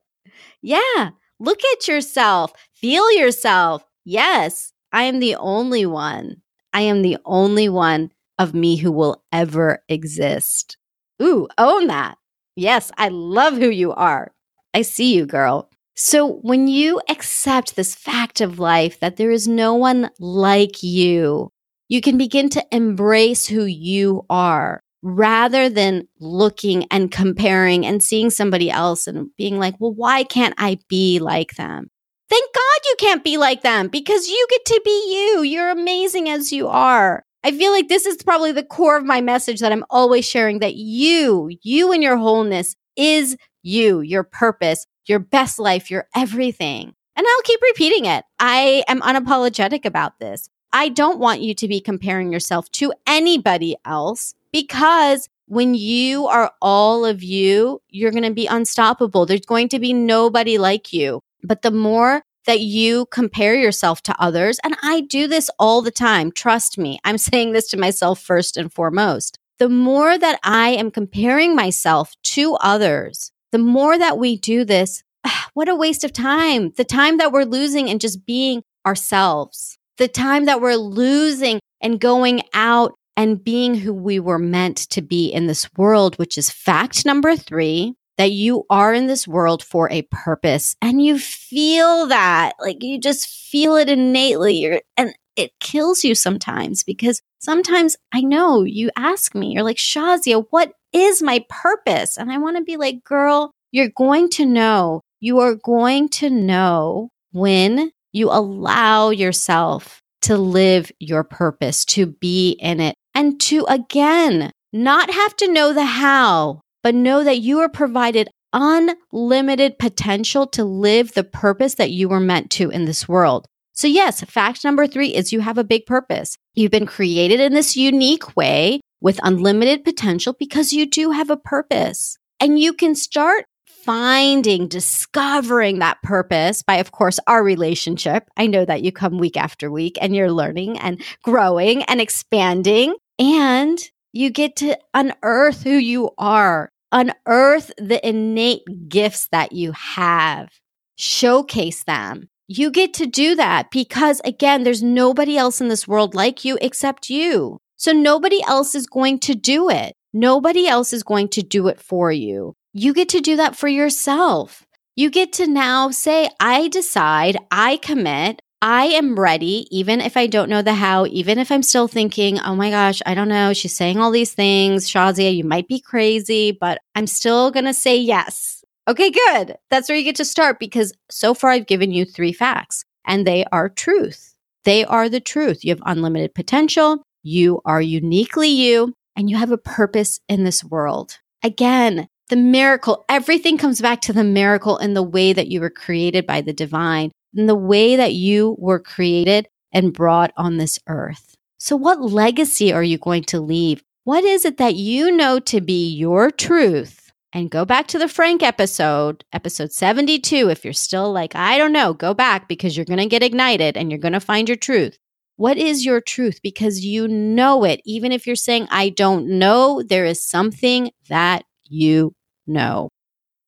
Yeah, 0.61 1.11
look 1.39 1.59
at 1.73 1.87
yourself, 1.87 2.53
feel 2.73 3.11
yourself. 3.11 3.83
Yes, 4.03 4.73
I 4.91 5.03
am 5.03 5.19
the 5.19 5.35
only 5.35 5.85
one. 5.85 6.41
I 6.73 6.81
am 6.81 7.01
the 7.01 7.17
only 7.25 7.69
one 7.69 8.11
of 8.39 8.53
me 8.53 8.77
who 8.77 8.91
will 8.91 9.23
ever 9.31 9.83
exist. 9.89 10.77
Ooh, 11.21 11.47
own 11.57 11.87
that. 11.87 12.17
Yes, 12.55 12.91
I 12.97 13.09
love 13.09 13.55
who 13.55 13.69
you 13.69 13.93
are. 13.93 14.31
I 14.73 14.81
see 14.81 15.13
you, 15.15 15.25
girl. 15.25 15.69
So 15.95 16.39
when 16.41 16.67
you 16.67 17.01
accept 17.09 17.75
this 17.75 17.93
fact 17.93 18.41
of 18.41 18.59
life 18.59 18.99
that 18.99 19.17
there 19.17 19.31
is 19.31 19.47
no 19.47 19.75
one 19.75 20.09
like 20.19 20.81
you, 20.81 21.51
you 21.89 22.01
can 22.01 22.17
begin 22.17 22.49
to 22.49 22.65
embrace 22.71 23.45
who 23.47 23.65
you 23.65 24.25
are 24.29 24.81
rather 25.01 25.69
than 25.69 26.07
looking 26.19 26.85
and 26.91 27.11
comparing 27.11 27.85
and 27.85 28.03
seeing 28.03 28.29
somebody 28.29 28.69
else 28.69 29.07
and 29.07 29.29
being 29.37 29.59
like, 29.59 29.75
well, 29.79 29.93
why 29.93 30.23
can't 30.23 30.53
I 30.57 30.79
be 30.87 31.19
like 31.19 31.55
them? 31.55 31.89
Thank 32.29 32.53
God 32.53 32.85
you 32.85 32.95
can't 32.97 33.23
be 33.23 33.37
like 33.37 33.61
them 33.61 33.87
because 33.87 34.29
you 34.29 34.47
get 34.49 34.65
to 34.65 34.81
be 34.85 35.13
you. 35.13 35.41
You're 35.43 35.69
amazing 35.69 36.29
as 36.29 36.53
you 36.53 36.67
are. 36.67 37.23
I 37.43 37.51
feel 37.51 37.71
like 37.71 37.89
this 37.89 38.05
is 38.05 38.23
probably 38.23 38.51
the 38.51 38.63
core 38.63 38.97
of 38.97 39.03
my 39.03 39.19
message 39.19 39.59
that 39.59 39.71
I'm 39.71 39.83
always 39.89 40.25
sharing 40.25 40.59
that 40.59 40.75
you, 40.75 41.49
you 41.63 41.91
and 41.91 42.03
your 42.03 42.17
wholeness 42.17 42.75
is 42.95 43.35
you, 43.63 44.01
your 44.01 44.23
purpose, 44.23 44.85
your 45.07 45.19
best 45.19 45.59
life, 45.59 45.89
your 45.89 46.07
everything. 46.15 46.93
And 47.15 47.27
I'll 47.27 47.41
keep 47.43 47.59
repeating 47.61 48.05
it. 48.05 48.23
I 48.39 48.83
am 48.87 49.01
unapologetic 49.01 49.85
about 49.85 50.19
this. 50.19 50.49
I 50.73 50.89
don't 50.89 51.19
want 51.19 51.41
you 51.41 51.53
to 51.55 51.67
be 51.67 51.81
comparing 51.81 52.31
yourself 52.31 52.69
to 52.73 52.93
anybody 53.05 53.75
else 53.85 54.33
because 54.51 55.29
when 55.47 55.73
you 55.73 56.27
are 56.27 56.53
all 56.61 57.03
of 57.05 57.21
you, 57.23 57.81
you're 57.89 58.11
going 58.11 58.23
to 58.23 58.33
be 58.33 58.47
unstoppable. 58.47 59.25
There's 59.25 59.45
going 59.45 59.67
to 59.69 59.79
be 59.79 59.91
nobody 59.91 60.57
like 60.57 60.93
you. 60.93 61.21
But 61.43 61.61
the 61.61 61.71
more 61.71 62.23
that 62.45 62.61
you 62.61 63.05
compare 63.07 63.55
yourself 63.55 64.01
to 64.03 64.15
others, 64.17 64.59
and 64.63 64.77
I 64.81 65.01
do 65.01 65.27
this 65.27 65.49
all 65.59 65.81
the 65.81 65.91
time, 65.91 66.31
trust 66.31 66.77
me, 66.77 66.99
I'm 67.03 67.17
saying 67.29 67.51
this 67.51 67.67
to 67.71 67.77
myself 67.77 68.21
first 68.21 68.55
and 68.55 68.71
foremost. 68.71 69.37
The 69.59 69.69
more 69.69 70.17
that 70.17 70.39
I 70.43 70.69
am 70.69 70.89
comparing 70.89 71.55
myself 71.55 72.13
to 72.23 72.55
others, 72.55 73.31
the 73.51 73.59
more 73.59 73.97
that 73.97 74.17
we 74.17 74.37
do 74.37 74.63
this, 74.63 75.03
what 75.53 75.67
a 75.69 75.75
waste 75.75 76.03
of 76.03 76.13
time. 76.13 76.71
The 76.77 76.85
time 76.85 77.17
that 77.17 77.31
we're 77.31 77.43
losing 77.43 77.89
and 77.89 77.99
just 77.99 78.25
being 78.25 78.63
ourselves, 78.85 79.77
the 80.01 80.07
time 80.07 80.45
that 80.45 80.59
we're 80.59 80.75
losing 80.77 81.59
and 81.79 81.99
going 81.99 82.41
out 82.55 82.95
and 83.15 83.43
being 83.43 83.75
who 83.75 83.93
we 83.93 84.19
were 84.19 84.39
meant 84.39 84.77
to 84.77 84.99
be 84.99 85.27
in 85.27 85.45
this 85.45 85.69
world, 85.77 86.17
which 86.17 86.39
is 86.39 86.49
fact 86.49 87.05
number 87.05 87.35
three 87.35 87.93
that 88.17 88.31
you 88.31 88.63
are 88.71 88.95
in 88.95 89.05
this 89.05 89.27
world 89.27 89.61
for 89.61 89.91
a 89.91 90.01
purpose. 90.09 90.75
And 90.81 91.05
you 91.05 91.19
feel 91.19 92.07
that 92.07 92.53
like 92.59 92.81
you 92.81 92.99
just 92.99 93.27
feel 93.27 93.75
it 93.75 93.89
innately. 93.89 94.55
You're, 94.55 94.81
and 94.97 95.13
it 95.35 95.51
kills 95.59 96.03
you 96.03 96.15
sometimes 96.15 96.83
because 96.83 97.21
sometimes 97.37 97.95
I 98.11 98.21
know 98.21 98.63
you 98.63 98.89
ask 98.95 99.35
me, 99.35 99.53
you're 99.53 99.61
like, 99.61 99.77
Shazia, 99.77 100.45
what 100.49 100.73
is 100.93 101.21
my 101.21 101.45
purpose? 101.47 102.17
And 102.17 102.31
I 102.31 102.39
want 102.39 102.57
to 102.57 102.63
be 102.63 102.75
like, 102.75 103.03
girl, 103.03 103.51
you're 103.71 103.91
going 103.95 104.29
to 104.31 104.47
know, 104.47 105.01
you 105.19 105.37
are 105.41 105.53
going 105.53 106.09
to 106.09 106.31
know 106.31 107.09
when 107.33 107.91
you 108.11 108.29
allow 108.29 109.09
yourself 109.09 110.01
to 110.23 110.37
live 110.37 110.91
your 110.99 111.23
purpose, 111.23 111.83
to 111.85 112.05
be 112.05 112.51
in 112.59 112.79
it, 112.79 112.95
and 113.13 113.39
to 113.41 113.65
again, 113.65 114.51
not 114.73 115.11
have 115.11 115.35
to 115.37 115.51
know 115.51 115.73
the 115.73 115.85
how, 115.85 116.61
but 116.83 116.95
know 116.95 117.23
that 117.23 117.39
you 117.39 117.59
are 117.59 117.69
provided 117.69 118.29
unlimited 118.53 119.79
potential 119.79 120.45
to 120.45 120.63
live 120.63 121.13
the 121.13 121.23
purpose 121.23 121.75
that 121.75 121.91
you 121.91 122.09
were 122.09 122.19
meant 122.19 122.51
to 122.51 122.69
in 122.69 122.85
this 122.85 123.07
world. 123.07 123.47
So, 123.73 123.87
yes, 123.87 124.21
fact 124.25 124.63
number 124.63 124.85
three 124.85 125.15
is 125.15 125.31
you 125.31 125.39
have 125.39 125.57
a 125.57 125.63
big 125.63 125.85
purpose. 125.85 126.35
You've 126.53 126.71
been 126.71 126.85
created 126.85 127.39
in 127.39 127.53
this 127.53 127.77
unique 127.77 128.35
way 128.35 128.81
with 128.99 129.19
unlimited 129.23 129.83
potential 129.83 130.35
because 130.37 130.73
you 130.73 130.85
do 130.85 131.11
have 131.11 131.29
a 131.29 131.37
purpose. 131.37 132.17
And 132.39 132.59
you 132.59 132.73
can 132.73 132.95
start 132.95 133.45
finding, 133.83 134.67
discovering 134.67 135.79
that 135.79 136.01
purpose 136.03 136.63
by, 136.63 136.75
of 136.75 136.91
course, 136.91 137.19
our 137.27 137.43
relationship. 137.43 138.29
I 138.37 138.47
know 138.47 138.65
that 138.65 138.83
you 138.83 138.91
come 138.91 139.17
week 139.17 139.37
after 139.37 139.71
week 139.71 139.97
and 140.01 140.15
you're 140.15 140.31
learning 140.31 140.79
and 140.79 141.01
growing 141.23 141.83
and 141.83 141.99
expanding, 141.99 142.95
and 143.19 143.79
you 144.13 144.29
get 144.29 144.55
to 144.57 144.77
unearth 144.93 145.63
who 145.63 145.71
you 145.71 146.11
are, 146.17 146.69
unearth 146.91 147.71
the 147.77 148.05
innate 148.07 148.63
gifts 148.87 149.27
that 149.31 149.51
you 149.51 149.71
have, 149.71 150.49
showcase 150.97 151.83
them. 151.83 152.29
You 152.47 152.69
get 152.69 152.93
to 152.95 153.05
do 153.05 153.35
that 153.35 153.71
because, 153.71 154.21
again, 154.25 154.63
there's 154.63 154.83
nobody 154.83 155.37
else 155.37 155.61
in 155.61 155.69
this 155.69 155.87
world 155.87 156.13
like 156.13 156.43
you 156.43 156.57
except 156.61 157.09
you. 157.09 157.59
So 157.77 157.93
nobody 157.93 158.43
else 158.43 158.75
is 158.75 158.87
going 158.87 159.19
to 159.19 159.33
do 159.33 159.69
it. 159.69 159.93
Nobody 160.13 160.67
else 160.67 160.91
is 160.91 161.03
going 161.03 161.29
to 161.29 161.41
do 161.41 161.69
it 161.69 161.79
for 161.79 162.11
you. 162.11 162.53
You 162.73 162.93
get 162.93 163.09
to 163.09 163.19
do 163.19 163.35
that 163.35 163.57
for 163.57 163.67
yourself. 163.67 164.65
You 164.95 165.09
get 165.09 165.33
to 165.33 165.47
now 165.47 165.91
say, 165.91 166.29
I 166.39 166.69
decide, 166.69 167.37
I 167.51 167.77
commit, 167.77 168.41
I 168.61 168.85
am 168.85 169.19
ready, 169.19 169.67
even 169.71 169.99
if 169.99 170.15
I 170.15 170.27
don't 170.27 170.49
know 170.49 170.61
the 170.61 170.75
how, 170.75 171.05
even 171.07 171.37
if 171.37 171.51
I'm 171.51 171.63
still 171.63 171.87
thinking, 171.87 172.39
oh 172.39 172.55
my 172.55 172.69
gosh, 172.69 173.01
I 173.05 173.13
don't 173.13 173.27
know. 173.27 173.51
She's 173.53 173.75
saying 173.75 173.97
all 173.99 174.11
these 174.11 174.33
things. 174.33 174.87
Shazia, 174.87 175.35
you 175.35 175.43
might 175.43 175.67
be 175.67 175.81
crazy, 175.81 176.51
but 176.51 176.79
I'm 176.95 177.07
still 177.07 177.51
going 177.51 177.65
to 177.65 177.73
say 177.73 177.97
yes. 177.97 178.63
Okay, 178.87 179.11
good. 179.11 179.57
That's 179.69 179.89
where 179.89 179.97
you 179.97 180.03
get 180.03 180.15
to 180.17 180.25
start 180.25 180.59
because 180.59 180.93
so 181.09 181.33
far 181.33 181.49
I've 181.49 181.67
given 181.67 181.91
you 181.91 182.05
three 182.05 182.33
facts 182.33 182.85
and 183.05 183.27
they 183.27 183.43
are 183.51 183.67
truth. 183.67 184.35
They 184.63 184.85
are 184.85 185.09
the 185.09 185.19
truth. 185.19 185.65
You 185.65 185.71
have 185.71 185.83
unlimited 185.85 186.35
potential. 186.35 187.03
You 187.23 187.61
are 187.65 187.81
uniquely 187.81 188.49
you 188.49 188.93
and 189.15 189.29
you 189.29 189.37
have 189.37 189.51
a 189.51 189.57
purpose 189.57 190.19
in 190.29 190.43
this 190.43 190.63
world. 190.63 191.17
Again, 191.43 192.07
the 192.31 192.37
miracle, 192.37 193.03
everything 193.09 193.57
comes 193.57 193.81
back 193.81 193.99
to 194.01 194.13
the 194.13 194.23
miracle 194.23 194.77
in 194.77 194.93
the 194.93 195.03
way 195.03 195.33
that 195.33 195.49
you 195.49 195.59
were 195.59 195.69
created 195.69 196.25
by 196.25 196.39
the 196.39 196.53
divine, 196.53 197.11
in 197.33 197.45
the 197.45 197.55
way 197.55 197.97
that 197.97 198.13
you 198.13 198.55
were 198.57 198.79
created 198.79 199.49
and 199.73 199.93
brought 199.93 200.31
on 200.37 200.55
this 200.55 200.79
earth. 200.87 201.35
So, 201.57 201.75
what 201.75 202.01
legacy 202.01 202.71
are 202.71 202.83
you 202.83 202.97
going 202.97 203.23
to 203.25 203.41
leave? 203.41 203.83
What 204.05 204.23
is 204.23 204.45
it 204.45 204.55
that 204.57 204.75
you 204.75 205.11
know 205.11 205.39
to 205.41 205.59
be 205.59 205.89
your 205.89 206.31
truth? 206.31 207.11
And 207.33 207.51
go 207.51 207.65
back 207.65 207.87
to 207.87 207.99
the 207.99 208.07
Frank 208.07 208.41
episode, 208.41 209.25
episode 209.33 209.73
72. 209.73 210.49
If 210.49 210.63
you're 210.63 210.73
still 210.73 211.11
like, 211.11 211.35
I 211.35 211.57
don't 211.57 211.73
know, 211.73 211.93
go 211.93 212.13
back 212.13 212.47
because 212.47 212.77
you're 212.77 212.85
going 212.85 212.99
to 212.99 213.05
get 213.07 213.23
ignited 213.23 213.75
and 213.75 213.91
you're 213.91 213.99
going 213.99 214.13
to 214.13 214.21
find 214.21 214.47
your 214.47 214.57
truth. 214.57 214.97
What 215.35 215.57
is 215.57 215.85
your 215.85 215.99
truth? 215.99 216.39
Because 216.41 216.85
you 216.85 217.09
know 217.09 217.65
it. 217.65 217.81
Even 217.83 218.13
if 218.13 218.25
you're 218.25 218.37
saying, 218.37 218.69
I 218.71 218.87
don't 218.87 219.27
know, 219.27 219.83
there 219.83 220.05
is 220.05 220.23
something 220.23 220.91
that 221.09 221.43
you 221.65 222.13
know. 222.51 222.89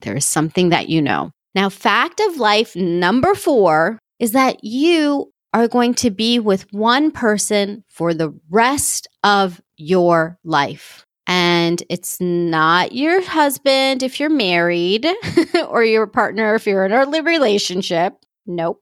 There 0.02 0.16
is 0.16 0.26
something 0.26 0.70
that 0.70 0.89
you 0.89 1.02
know. 1.02 1.32
Now, 1.56 1.70
fact 1.70 2.20
of 2.20 2.38
life 2.38 2.76
number 2.76 3.36
four 3.36 4.00
is 4.20 4.32
that 4.32 4.63
you 4.63 5.32
are 5.54 5.68
going 5.68 5.94
to 5.94 6.10
be 6.10 6.39
with 6.39 6.72
one 6.74 7.12
person 7.12 7.84
for 7.89 8.13
the 8.13 8.34
rest 8.50 9.08
of 9.24 9.62
your 9.78 10.39
life. 10.44 11.06
And 11.28 11.82
it's 11.89 12.20
not 12.20 12.92
your 12.92 13.22
husband 13.22 14.04
if 14.04 14.20
you're 14.20 14.30
married 14.30 15.08
or 15.68 15.84
your 15.84 16.08
partner 16.08 16.56
if 16.56 16.66
you're 16.66 16.86
in 16.86 16.92
a 16.92 17.06
relationship. 17.22 18.13
Nope 18.46 18.82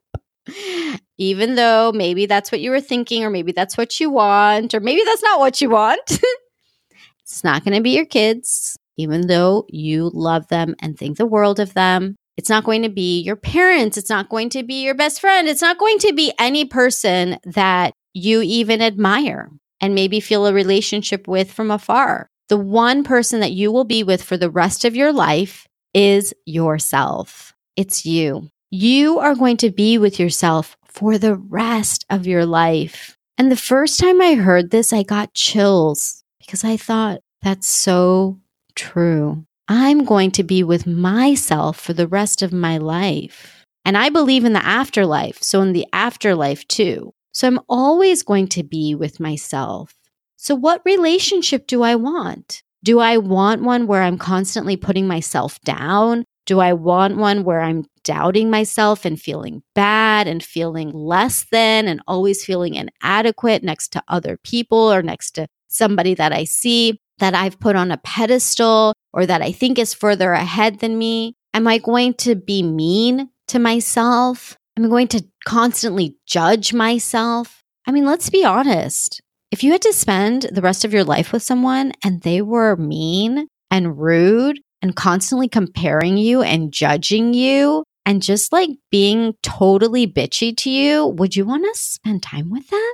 even 1.18 1.54
though 1.54 1.92
maybe 1.92 2.26
that's 2.26 2.50
what 2.50 2.60
you 2.60 2.70
were 2.70 2.80
thinking, 2.80 3.24
or 3.24 3.30
maybe 3.30 3.52
that's 3.52 3.76
what 3.76 4.00
you 4.00 4.10
want, 4.10 4.74
or 4.74 4.80
maybe 4.80 5.02
that's 5.04 5.22
not 5.22 5.38
what 5.38 5.60
you 5.60 5.70
want. 5.70 6.00
it's 7.22 7.44
not 7.44 7.64
going 7.64 7.76
to 7.76 7.82
be 7.82 7.94
your 7.94 8.06
kids, 8.06 8.76
even 8.96 9.26
though 9.26 9.66
you 9.68 10.10
love 10.12 10.48
them 10.48 10.74
and 10.80 10.98
think 10.98 11.16
the 11.16 11.26
world 11.26 11.60
of 11.60 11.74
them. 11.74 12.16
It's 12.36 12.48
not 12.48 12.64
going 12.64 12.82
to 12.82 12.88
be 12.88 13.20
your 13.20 13.36
parents. 13.36 13.98
It's 13.98 14.08
not 14.08 14.28
going 14.28 14.48
to 14.50 14.62
be 14.62 14.82
your 14.82 14.94
best 14.94 15.20
friend. 15.20 15.48
It's 15.48 15.60
not 15.60 15.78
going 15.78 15.98
to 15.98 16.12
be 16.12 16.32
any 16.38 16.64
person 16.64 17.38
that 17.44 17.92
you 18.14 18.42
even 18.42 18.80
admire 18.80 19.50
and 19.80 19.94
maybe 19.94 20.20
feel 20.20 20.46
a 20.46 20.52
relationship 20.52 21.28
with 21.28 21.52
from 21.52 21.70
afar. 21.70 22.28
The 22.48 22.56
one 22.56 23.04
person 23.04 23.40
that 23.40 23.52
you 23.52 23.70
will 23.72 23.84
be 23.84 24.02
with 24.02 24.22
for 24.22 24.36
the 24.36 24.50
rest 24.50 24.84
of 24.84 24.96
your 24.96 25.12
life 25.12 25.66
is 25.94 26.34
yourself. 26.46 27.54
It's 27.76 28.06
you. 28.06 28.48
You 28.70 29.18
are 29.18 29.34
going 29.34 29.58
to 29.58 29.70
be 29.70 29.98
with 29.98 30.18
yourself 30.18 30.76
for 30.86 31.18
the 31.18 31.36
rest 31.36 32.04
of 32.08 32.26
your 32.26 32.46
life. 32.46 33.16
And 33.36 33.50
the 33.50 33.56
first 33.56 33.98
time 33.98 34.20
I 34.20 34.34
heard 34.34 34.70
this, 34.70 34.92
I 34.92 35.02
got 35.02 35.34
chills 35.34 36.22
because 36.38 36.64
I 36.64 36.76
thought, 36.76 37.20
that's 37.42 37.66
so 37.66 38.38
true. 38.74 39.44
I'm 39.68 40.04
going 40.04 40.30
to 40.32 40.42
be 40.42 40.62
with 40.62 40.86
myself 40.86 41.78
for 41.78 41.92
the 41.92 42.08
rest 42.08 42.42
of 42.42 42.52
my 42.52 42.78
life. 42.78 43.64
And 43.84 43.96
I 43.96 44.10
believe 44.10 44.44
in 44.44 44.52
the 44.52 44.64
afterlife. 44.64 45.42
So, 45.42 45.60
in 45.62 45.72
the 45.72 45.86
afterlife 45.92 46.66
too. 46.68 47.14
So, 47.32 47.48
I'm 47.48 47.60
always 47.68 48.22
going 48.22 48.48
to 48.48 48.62
be 48.62 48.94
with 48.94 49.20
myself. 49.20 49.94
So, 50.36 50.54
what 50.54 50.82
relationship 50.84 51.66
do 51.66 51.82
I 51.82 51.94
want? 51.94 52.62
Do 52.84 52.98
I 52.98 53.16
want 53.16 53.62
one 53.62 53.86
where 53.86 54.02
I'm 54.02 54.18
constantly 54.18 54.76
putting 54.76 55.06
myself 55.06 55.60
down? 55.60 56.24
Do 56.46 56.58
I 56.58 56.72
want 56.72 57.16
one 57.16 57.44
where 57.44 57.60
I'm 57.60 57.84
doubting 58.02 58.50
myself 58.50 59.04
and 59.04 59.20
feeling 59.20 59.62
bad 59.74 60.26
and 60.26 60.42
feeling 60.42 60.90
less 60.90 61.46
than 61.52 61.86
and 61.86 62.00
always 62.08 62.44
feeling 62.44 62.74
inadequate 62.74 63.62
next 63.62 63.92
to 63.92 64.02
other 64.08 64.36
people 64.42 64.92
or 64.92 65.02
next 65.02 65.32
to 65.32 65.46
somebody 65.68 66.14
that 66.14 66.32
I 66.32 66.44
see 66.44 67.00
that 67.22 67.34
I've 67.34 67.60
put 67.60 67.76
on 67.76 67.92
a 67.92 67.98
pedestal 67.98 68.94
or 69.12 69.26
that 69.26 69.42
I 69.42 69.52
think 69.52 69.78
is 69.78 69.94
further 69.94 70.32
ahead 70.32 70.80
than 70.80 70.98
me? 70.98 71.34
Am 71.54 71.68
I 71.68 71.78
going 71.78 72.14
to 72.14 72.34
be 72.34 72.62
mean 72.62 73.30
to 73.52 73.58
myself. 73.58 74.56
Am 74.76 74.84
I'm 74.84 74.90
going 74.90 75.08
to 75.08 75.24
constantly 75.44 76.16
judge 76.26 76.72
myself. 76.72 77.62
I 77.86 77.92
mean, 77.92 78.06
let's 78.06 78.30
be 78.30 78.44
honest. 78.44 79.20
If 79.50 79.62
you 79.62 79.70
had 79.72 79.82
to 79.82 79.92
spend 79.92 80.48
the 80.50 80.62
rest 80.62 80.84
of 80.84 80.94
your 80.94 81.04
life 81.04 81.32
with 81.32 81.42
someone 81.42 81.92
and 82.02 82.22
they 82.22 82.40
were 82.40 82.76
mean 82.76 83.48
and 83.70 83.98
rude 83.98 84.58
and 84.80 84.96
constantly 84.96 85.48
comparing 85.48 86.16
you 86.16 86.42
and 86.42 86.72
judging 86.72 87.34
you 87.34 87.84
and 88.06 88.22
just 88.22 88.52
like 88.52 88.70
being 88.90 89.34
totally 89.42 90.06
bitchy 90.06 90.56
to 90.56 90.70
you, 90.70 91.06
would 91.06 91.36
you 91.36 91.44
want 91.44 91.64
to 91.64 91.78
spend 91.78 92.22
time 92.22 92.50
with 92.50 92.68
them? 92.70 92.92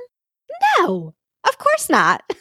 No, 0.77 1.15
of 1.47 1.57
course 1.57 1.89
not. 1.89 2.21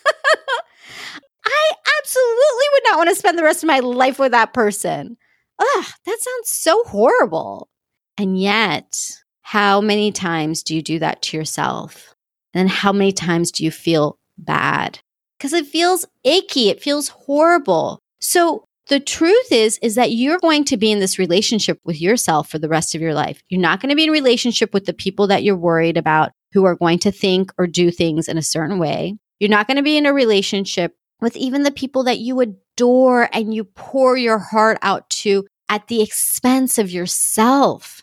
I 1.48 1.72
absolutely 2.00 2.66
would 2.72 2.82
not 2.84 2.98
want 2.98 3.08
to 3.10 3.14
spend 3.14 3.38
the 3.38 3.42
rest 3.42 3.62
of 3.62 3.68
my 3.68 3.80
life 3.80 4.18
with 4.18 4.32
that 4.32 4.54
person. 4.54 5.16
Ugh, 5.58 5.84
that 6.06 6.18
sounds 6.20 6.50
so 6.50 6.82
horrible. 6.84 7.68
And 8.16 8.40
yet, 8.40 9.12
how 9.42 9.80
many 9.80 10.12
times 10.12 10.62
do 10.62 10.74
you 10.74 10.82
do 10.82 10.98
that 10.98 11.22
to 11.22 11.36
yourself? 11.36 12.14
And 12.54 12.68
how 12.68 12.92
many 12.92 13.12
times 13.12 13.50
do 13.50 13.64
you 13.64 13.70
feel 13.70 14.18
bad? 14.36 15.00
Because 15.38 15.52
it 15.52 15.66
feels 15.66 16.04
icky. 16.24 16.68
It 16.68 16.82
feels 16.82 17.08
horrible. 17.08 18.00
So 18.20 18.64
the 18.88 19.00
truth 19.00 19.52
is, 19.52 19.78
is 19.82 19.94
that 19.94 20.12
you're 20.12 20.38
going 20.38 20.64
to 20.64 20.76
be 20.76 20.90
in 20.90 20.98
this 20.98 21.18
relationship 21.18 21.78
with 21.84 22.00
yourself 22.00 22.48
for 22.48 22.58
the 22.58 22.68
rest 22.68 22.94
of 22.94 23.00
your 23.00 23.14
life. 23.14 23.42
You're 23.48 23.60
not 23.60 23.80
going 23.80 23.90
to 23.90 23.96
be 23.96 24.04
in 24.04 24.10
relationship 24.10 24.72
with 24.72 24.86
the 24.86 24.94
people 24.94 25.26
that 25.28 25.42
you're 25.42 25.56
worried 25.56 25.96
about 25.96 26.32
who 26.52 26.64
are 26.64 26.74
going 26.74 26.98
to 27.00 27.12
think 27.12 27.52
or 27.58 27.66
do 27.66 27.90
things 27.90 28.28
in 28.28 28.38
a 28.38 28.42
certain 28.42 28.78
way. 28.78 29.16
You're 29.38 29.50
not 29.50 29.66
going 29.66 29.76
to 29.76 29.82
be 29.82 29.96
in 29.96 30.06
a 30.06 30.12
relationship 30.12 30.96
with 31.20 31.36
even 31.36 31.62
the 31.62 31.70
people 31.70 32.04
that 32.04 32.18
you 32.18 32.40
adore 32.40 33.28
and 33.32 33.54
you 33.54 33.64
pour 33.64 34.16
your 34.16 34.38
heart 34.38 34.78
out 34.82 35.08
to 35.10 35.46
at 35.68 35.88
the 35.88 36.02
expense 36.02 36.78
of 36.78 36.90
yourself. 36.90 38.02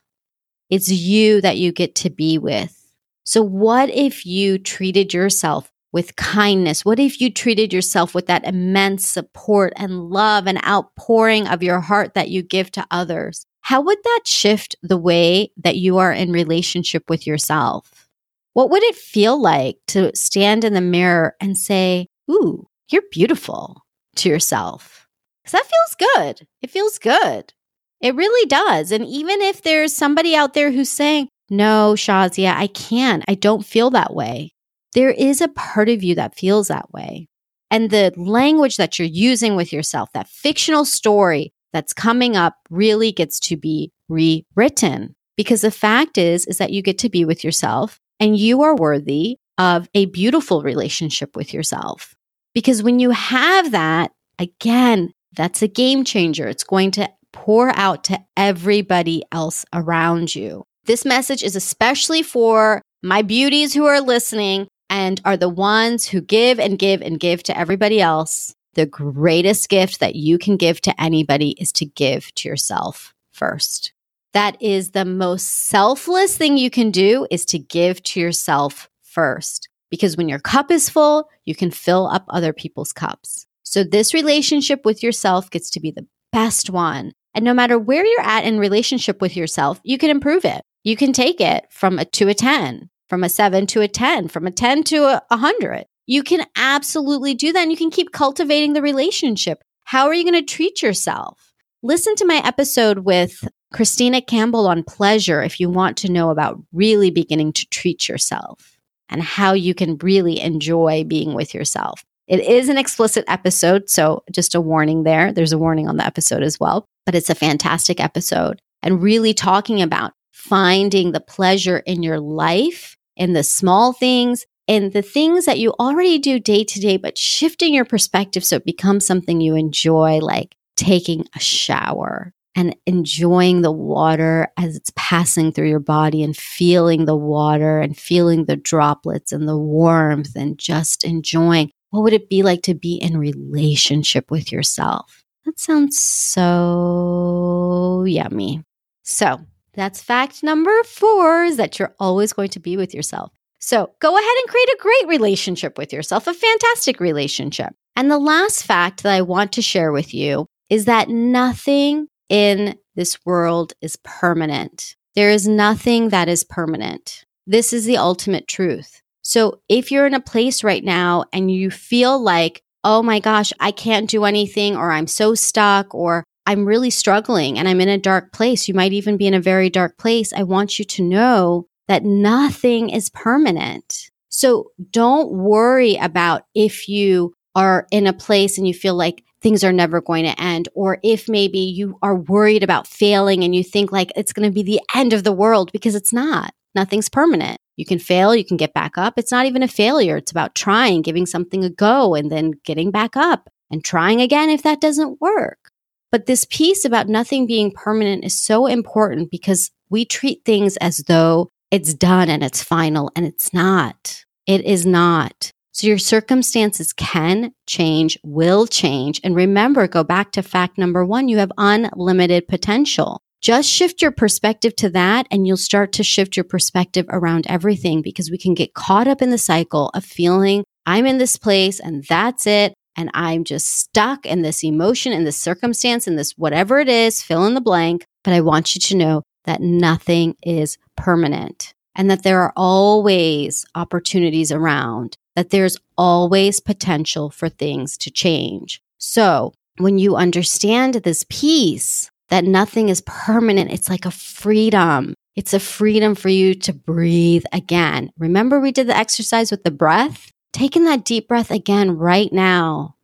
It's 0.70 0.92
you 0.92 1.42
that 1.42 1.58
you 1.58 1.72
get 1.72 1.96
to 1.96 2.10
be 2.10 2.38
with. 2.38 2.82
So, 3.24 3.42
what 3.42 3.90
if 3.90 4.26
you 4.26 4.58
treated 4.58 5.14
yourself 5.14 5.72
with 5.92 6.16
kindness? 6.16 6.84
What 6.84 7.00
if 7.00 7.22
you 7.22 7.32
treated 7.32 7.74
yourself 7.74 8.14
with 8.14 8.28
that 8.28 8.46
immense 8.46 9.08
support 9.08 9.74
and 9.78 10.10
love 10.10 10.48
and 10.48 10.64
outpouring 10.66 11.48
of 11.48 11.64
your 11.64 11.80
heart 11.80 12.14
that 12.14 12.30
you 12.30 12.44
give 12.44 12.72
to 12.72 12.86
others? 12.92 13.46
How 13.62 13.82
would 13.82 13.98
that 14.04 14.22
shift 14.26 14.76
the 14.84 14.98
way 14.98 15.52
that 15.58 15.78
you 15.78 15.98
are 15.98 16.12
in 16.12 16.32
relationship 16.32 17.10
with 17.10 17.26
yourself? 17.26 18.08
What 18.54 18.70
would 18.70 18.84
it 18.84 18.96
feel 18.96 19.42
like 19.42 19.78
to 19.88 20.16
stand 20.16 20.64
in 20.64 20.74
the 20.74 20.82
mirror 20.82 21.36
and 21.42 21.58
say, 21.58 22.08
Ooh, 22.30 22.68
you're 22.90 23.04
beautiful 23.12 23.84
to 24.18 24.30
yourself. 24.30 25.08
Because 25.44 25.60
that 25.60 25.72
feels 25.72 26.10
good. 26.16 26.48
It 26.62 26.72
feels 26.72 26.98
good. 26.98 27.54
It 28.02 28.16
really 28.16 28.48
does. 28.48 28.92
And 28.92 29.06
even 29.06 29.42
if 29.42 29.62
there's 29.62 29.96
somebody 29.96 30.36
out 30.36 30.54
there 30.54 30.72
who's 30.72 30.90
saying, 30.90 31.30
no, 31.50 31.94
Shazia, 31.96 32.54
I 32.56 32.68
can't. 32.68 33.24
I 33.28 33.36
don't 33.36 33.66
feel 33.66 33.92
that 33.92 34.14
way. 34.14 34.54
There 34.94 35.12
is 35.12 35.42
a 35.42 35.48
part 35.50 35.90
of 35.90 36.04
you 36.04 36.16
that 36.16 36.38
feels 36.38 36.68
that 36.70 36.92
way. 36.92 37.28
And 37.70 37.90
the 37.90 38.14
language 38.16 38.78
that 38.78 38.98
you're 38.98 39.08
using 39.08 39.56
with 39.56 39.74
yourself, 39.74 40.10
that 40.14 40.30
fictional 40.30 40.86
story 40.86 41.52
that's 41.74 41.94
coming 41.94 42.36
up 42.36 42.56
really 42.70 43.12
gets 43.12 43.40
to 43.42 43.58
be 43.58 43.92
rewritten. 44.08 45.16
Because 45.38 45.62
the 45.62 45.72
fact 45.72 46.18
is, 46.18 46.46
is 46.46 46.58
that 46.60 46.72
you 46.72 46.82
get 46.82 46.98
to 47.00 47.10
be 47.10 47.26
with 47.26 47.44
yourself 47.44 48.00
and 48.20 48.38
you 48.38 48.62
are 48.62 48.76
worthy 48.76 49.38
of 49.58 49.90
a 49.94 50.06
beautiful 50.06 50.62
relationship 50.62 51.36
with 51.36 51.54
yourself. 51.54 52.16
Because 52.56 52.82
when 52.82 53.00
you 53.00 53.12
have 53.12 53.72
that, 53.72 54.12
again, 54.40 55.12
that's 55.36 55.62
a 55.62 55.68
game 55.68 56.04
changer. 56.06 56.48
It's 56.48 56.64
going 56.64 56.92
to 56.92 57.12
pour 57.34 57.70
out 57.78 58.06
to 58.06 58.20
everybody 58.38 59.24
else 59.32 59.66
around 59.74 60.34
you. 60.34 60.64
This 60.86 61.04
message 61.04 61.44
is 61.44 61.56
especially 61.56 62.24
for 62.24 62.82
my 63.04 63.22
beauties 63.22 63.74
who 63.74 63.86
are 63.86 64.00
listening 64.00 64.68
and 64.90 65.22
are 65.26 65.36
the 65.36 65.50
ones 65.50 66.08
who 66.08 66.22
give 66.22 66.60
and 66.60 66.80
give 66.80 67.02
and 67.02 67.20
give 67.20 67.44
to 67.44 67.58
everybody 67.58 68.00
else. 68.00 68.56
The 68.76 68.86
greatest 68.86 69.68
gift 69.68 70.00
that 70.00 70.16
you 70.16 70.38
can 70.38 70.58
give 70.58 70.80
to 70.82 71.02
anybody 71.02 71.56
is 71.60 71.72
to 71.74 71.86
give 71.86 72.34
to 72.36 72.50
yourself 72.50 73.14
first. 73.34 73.92
That 74.34 74.62
is 74.62 74.92
the 74.92 75.06
most 75.06 75.48
selfless 75.48 76.38
thing 76.38 76.58
you 76.58 76.70
can 76.70 76.92
do 76.92 77.28
is 77.30 77.46
to 77.46 77.60
give 77.60 78.02
to 78.04 78.20
yourself 78.20 78.90
first. 79.02 79.70
Because 79.90 80.18
when 80.18 80.30
your 80.30 80.40
cup 80.40 80.72
is 80.72 80.90
full, 80.90 81.30
you 81.46 81.56
can 81.56 81.72
fill 81.72 82.08
up 82.08 82.26
other 82.30 82.54
people's 82.54 82.94
cups. 82.94 83.48
So 83.64 83.84
this 83.84 84.14
relationship 84.14 84.86
with 84.86 85.04
yourself 85.04 85.50
gets 85.50 85.70
to 85.72 85.80
be 85.80 85.92
the 85.92 86.08
best 86.32 86.70
one. 86.70 87.12
And 87.34 87.44
no 87.44 87.54
matter 87.54 87.78
where 87.78 88.06
you're 88.06 88.22
at 88.22 88.46
in 88.46 88.60
relationship 88.60 89.22
with 89.22 89.36
yourself, 89.36 89.82
you 89.84 89.98
can 89.98 90.10
improve 90.10 90.46
it. 90.46 90.62
You 90.84 90.96
can 90.96 91.14
take 91.14 91.42
it 91.42 91.66
from 91.72 92.00
a 92.00 92.06
to 92.06 92.30
a 92.30 92.34
10, 92.34 92.90
from 93.10 93.24
a 93.24 93.30
seven 93.30 93.68
to 93.68 93.82
a 93.82 93.88
10, 93.88 94.30
from 94.30 94.48
a 94.48 94.52
10 94.52 94.84
to 94.86 95.04
a 95.04 95.22
100. 95.30 95.86
You 96.06 96.24
can 96.24 96.46
absolutely 96.56 97.34
do 97.34 97.52
that. 97.52 97.64
And 97.64 97.72
you 97.72 97.78
can 97.78 97.90
keep 97.90 98.12
cultivating 98.12 98.74
the 98.74 98.82
relationship. 98.82 99.64
How 99.84 100.06
are 100.06 100.14
you 100.14 100.24
going 100.24 100.46
to 100.46 100.54
treat 100.54 100.82
yourself? 100.82 101.54
Listen 101.82 102.16
to 102.16 102.26
my 102.26 102.42
episode 102.46 103.00
with 103.00 103.48
Christina 103.74 104.22
Campbell 104.22 104.68
on 104.68 104.84
pleasure 104.84 105.44
if 105.44 105.60
you 105.60 105.70
want 105.70 105.98
to 105.98 106.12
know 106.12 106.30
about 106.30 106.62
really 106.72 107.12
beginning 107.12 107.52
to 107.54 107.66
treat 107.68 108.08
yourself 108.08 108.75
and 109.10 109.22
how 109.22 109.54
you 109.54 109.74
can 109.74 109.98
really 109.98 110.40
enjoy 110.40 111.04
being 111.04 111.34
with 111.34 111.54
yourself. 111.54 112.04
It 112.28 112.40
is 112.40 112.70
an 112.70 112.78
explicit 112.78 113.24
episode, 113.28 113.90
so 113.90 114.24
just 114.32 114.56
a 114.56 114.62
warning 114.62 115.04
there. 115.04 115.32
There's 115.32 115.54
a 115.54 115.60
warning 115.60 115.88
on 115.88 115.98
the 115.98 116.06
episode 116.06 116.42
as 116.42 116.60
well, 116.60 116.86
but 117.06 117.16
it's 117.16 117.30
a 117.30 117.36
fantastic 117.36 118.00
episode 118.00 118.62
and 118.82 119.02
really 119.02 119.34
talking 119.34 119.82
about 119.82 120.14
finding 120.32 121.12
the 121.12 121.20
pleasure 121.20 121.78
in 121.80 122.04
your 122.04 122.20
life 122.20 122.98
in 123.16 123.34
the 123.34 123.44
small 123.44 123.94
things 123.94 124.46
and 124.68 124.94
the 124.94 125.02
things 125.02 125.46
that 125.46 125.60
you 125.60 125.72
already 125.80 126.18
do 126.18 126.40
day 126.40 126.64
to 126.64 126.80
day, 126.80 126.98
but 126.98 127.18
shifting 127.18 127.74
your 127.74 127.86
perspective 127.86 128.44
so 128.44 128.58
it 128.58 128.66
becomes 128.66 129.06
something 129.06 129.40
you 129.40 129.56
enjoy, 129.56 130.20
like 130.20 130.56
taking 130.76 131.26
a 131.36 131.40
shower, 131.40 132.34
and 132.56 132.76
enjoying 132.86 133.62
the 133.62 133.72
water 133.72 134.48
as 134.58 134.76
it's 134.76 134.92
passing 134.96 135.52
through 135.52 135.70
your 135.70 135.80
body 135.80 136.24
and 136.24 136.36
feeling 136.36 137.06
the 137.06 137.16
water 137.16 137.80
and 137.80 137.98
feeling 137.98 138.46
the 138.46 138.56
droplets 138.56 139.32
and 139.32 139.48
the 139.48 139.58
warmth 139.58 140.36
and 140.36 140.58
just 140.58 141.04
enjoying 141.04 141.72
what 141.90 142.04
would 142.04 142.14
it 142.14 142.30
be 142.30 142.44
like 142.44 142.62
to 142.64 142.74
be 142.74 142.96
in 142.96 143.18
relationship 143.18 144.30
with 144.30 144.52
yourself? 144.52 145.24
That 145.46 145.60
sounds 145.60 145.98
so 145.98 148.04
yummy. 148.06 148.64
So 149.04 149.40
that's 149.74 150.02
fact 150.02 150.44
number 150.44 150.84
four 150.84 151.46
is 151.46 151.58
that 151.58 151.80
you're 151.80 151.96
always 152.00 152.34
going 152.34 152.50
to 152.50 152.60
be 152.60 152.76
with 152.76 152.94
yourself. 152.94 153.32
So 153.60 153.92
go 154.00 154.18
ahead 154.18 154.36
and 154.42 154.50
create 154.50 154.70
a 154.70 154.78
great 154.80 155.08
relationship 155.08 155.78
with 155.78 155.94
yourself, 155.94 156.28
a 156.28 156.34
fantastic 156.34 157.00
relationship. 157.00 157.74
And 157.96 158.12
the 158.12 158.20
last 158.20 158.64
fact 158.64 159.04
that 159.04 159.14
I 159.14 159.22
want 159.22 159.54
to 159.54 159.62
share 159.62 159.92
with 159.92 160.14
you 160.14 160.48
is 160.70 160.86
that 160.86 161.10
nothing 161.10 162.08
in 162.30 162.78
this 162.96 163.18
world 163.26 163.74
is 163.82 163.98
permanent. 164.04 164.96
There 165.16 165.30
is 165.30 165.48
nothing 165.48 166.10
that 166.10 166.28
is 166.28 166.44
permanent. 166.44 167.26
This 167.48 167.74
is 167.74 167.86
the 167.86 167.98
ultimate 167.98 168.48
truth. 168.48 169.02
So 169.22 169.62
if 169.70 169.92
you're 169.92 170.08
in 170.08 170.14
a 170.14 170.20
place 170.20 170.64
right 170.64 170.84
now 170.84 171.26
and 171.34 171.52
you 171.52 171.72
feel 171.72 172.20
like, 172.20 172.62
oh 172.84 173.02
my 173.02 173.20
gosh, 173.20 173.52
I 173.60 173.72
can't 173.72 174.10
do 174.10 174.26
anything, 174.26 174.76
or 174.76 174.92
I'm 174.92 175.08
so 175.08 175.34
stuck, 175.34 175.96
or 175.96 176.24
I'm 176.46 176.66
really 176.66 176.92
struggling 176.92 177.58
and 177.58 177.68
I'm 177.68 177.82
in 177.82 177.90
a 177.90 177.98
dark 177.98 178.32
place, 178.32 178.68
you 178.68 178.74
might 178.74 178.94
even 178.94 179.18
be 179.18 179.26
in 179.26 179.34
a 179.34 179.42
very 179.42 179.70
dark 179.70 179.98
place. 179.98 180.32
I 180.32 180.44
want 180.44 180.78
you 180.78 180.86
to 180.86 181.04
know 181.04 181.68
that 181.88 182.04
nothing 182.04 182.90
is 182.90 183.10
permanent. 183.10 184.12
So 184.30 184.72
don't 184.92 185.32
worry 185.32 185.96
about 185.96 186.44
if 186.54 186.88
you 186.88 187.34
are 187.56 187.88
in 187.90 188.06
a 188.06 188.14
place 188.14 188.58
and 188.58 188.68
you 188.68 188.74
feel 188.74 188.96
like 188.96 189.24
things 189.42 189.64
are 189.64 189.74
never 189.74 190.02
going 190.02 190.26
to 190.26 190.42
end. 190.42 190.70
Or 190.74 191.00
if 191.04 191.30
maybe 191.30 191.60
you 191.60 191.98
are 192.02 192.16
worried 192.16 192.64
about 192.64 192.88
failing 192.88 193.44
and 193.44 193.56
you 193.56 193.64
think 193.64 193.92
like 193.92 194.12
it's 194.16 194.34
going 194.34 194.50
to 194.50 194.54
be 194.54 194.64
the 194.64 194.82
end 194.96 195.14
of 195.14 195.24
the 195.24 195.34
world 195.34 195.72
because 195.72 195.96
it's 195.96 196.14
not. 196.14 196.54
Nothing's 196.74 197.10
permanent. 197.10 197.58
You 197.78 197.86
can 197.86 198.00
fail, 198.00 198.36
you 198.36 198.46
can 198.46 198.58
get 198.58 198.74
back 198.74 198.98
up. 198.98 199.16
It's 199.18 199.32
not 199.32 199.46
even 199.46 199.64
a 199.64 199.68
failure. 199.68 200.18
It's 200.18 200.32
about 200.32 200.56
trying, 200.56 201.02
giving 201.02 201.26
something 201.26 201.64
a 201.64 201.70
go, 201.70 202.16
and 202.16 202.32
then 202.32 202.54
getting 202.64 202.92
back 202.92 203.18
up 203.18 203.50
and 203.70 203.84
trying 203.84 204.22
again 204.22 204.50
if 204.50 204.64
that 204.64 204.82
doesn't 204.82 205.20
work. 205.20 205.72
But 206.12 206.26
this 206.26 206.46
piece 206.50 206.86
about 206.86 207.10
nothing 207.10 207.46
being 207.46 207.72
permanent 207.72 208.24
is 208.24 208.40
so 208.40 208.68
important 208.68 209.32
because 209.32 209.72
we 209.90 210.06
treat 210.06 210.46
things 210.46 210.78
as 210.78 210.98
though 211.08 211.50
it's 211.72 211.94
done 211.94 212.30
and 212.30 212.44
it's 212.44 212.64
final, 212.64 213.12
and 213.16 213.26
it's 213.26 213.54
not. 213.54 214.24
It 214.48 214.64
is 214.64 214.86
not. 214.86 215.52
So 215.76 215.88
your 215.88 215.98
circumstances 215.98 216.94
can 216.94 217.52
change, 217.68 218.18
will 218.24 218.66
change. 218.66 219.20
And 219.26 219.36
remember, 219.36 219.90
go 219.90 220.06
back 220.06 220.32
to 220.32 220.42
fact 220.42 220.78
number 220.78 221.06
one, 221.06 221.28
you 221.28 221.38
have 221.40 221.52
unlimited 221.58 222.48
potential. 222.48 223.20
Just 223.42 223.70
shift 223.70 224.02
your 224.02 224.12
perspective 224.12 224.74
to 224.78 224.90
that 224.92 225.28
and 225.30 225.46
you'll 225.46 225.58
start 225.58 225.92
to 225.92 226.04
shift 226.04 226.38
your 226.38 226.46
perspective 226.46 227.06
around 227.10 227.46
everything 227.50 228.02
because 228.02 228.32
we 228.32 228.38
can 228.38 228.54
get 228.54 228.74
caught 228.74 229.10
up 229.10 229.22
in 229.22 229.32
the 229.32 229.38
cycle 229.38 229.92
of 229.94 230.06
feeling 230.06 230.64
I'm 230.86 231.06
in 231.06 231.18
this 231.18 231.36
place 231.36 231.82
and 231.82 232.06
that's 232.06 232.48
it. 232.48 232.74
And 232.96 233.12
I'm 233.14 233.44
just 233.44 233.68
stuck 233.68 234.26
in 234.26 234.44
this 234.44 234.64
emotion, 234.64 235.12
in 235.12 235.26
this 235.26 235.38
circumstance, 235.38 236.08
in 236.08 236.16
this 236.16 236.32
whatever 236.38 236.80
it 236.80 236.88
is, 236.88 237.22
fill 237.22 237.46
in 237.48 237.54
the 237.54 237.60
blank. 237.60 238.06
But 238.24 238.34
I 238.34 238.40
want 238.40 238.76
you 238.76 238.80
to 238.80 238.96
know 238.96 239.24
that 239.44 239.60
nothing 239.60 240.38
is 240.42 240.78
permanent 240.96 241.74
and 241.96 242.10
that 242.10 242.24
there 242.24 242.42
are 242.44 242.54
always 242.56 243.66
opportunities 243.76 244.54
around, 244.54 245.18
that 245.36 245.50
there's 245.50 245.78
always 245.98 246.60
potential 246.60 247.30
for 247.30 247.50
things 247.50 247.98
to 248.00 248.12
change. 248.12 248.82
So 248.98 249.54
when 249.78 249.98
you 249.98 250.16
understand 250.16 250.96
this 250.96 251.26
piece, 251.30 252.10
that 252.30 252.44
nothing 252.44 252.90
is 252.90 253.04
permanent, 253.06 253.72
it's 253.72 253.90
like 253.90 254.06
a 254.06 254.12
freedom. 254.12 255.14
It's 255.36 255.54
a 255.54 255.60
freedom 255.60 256.16
for 256.16 256.30
you 256.30 256.56
to 256.56 256.74
breathe 256.74 257.44
again. 257.52 258.12
Remember, 258.18 258.60
we 258.60 258.72
did 258.72 258.88
the 258.88 258.98
exercise 258.98 259.52
with 259.52 259.64
the 259.64 259.72
breath? 259.72 260.32
Taking 260.54 260.86
that 260.86 261.04
deep 261.04 261.28
breath 261.28 261.52
again 261.52 261.98
right 261.98 262.32
now. 262.32 262.96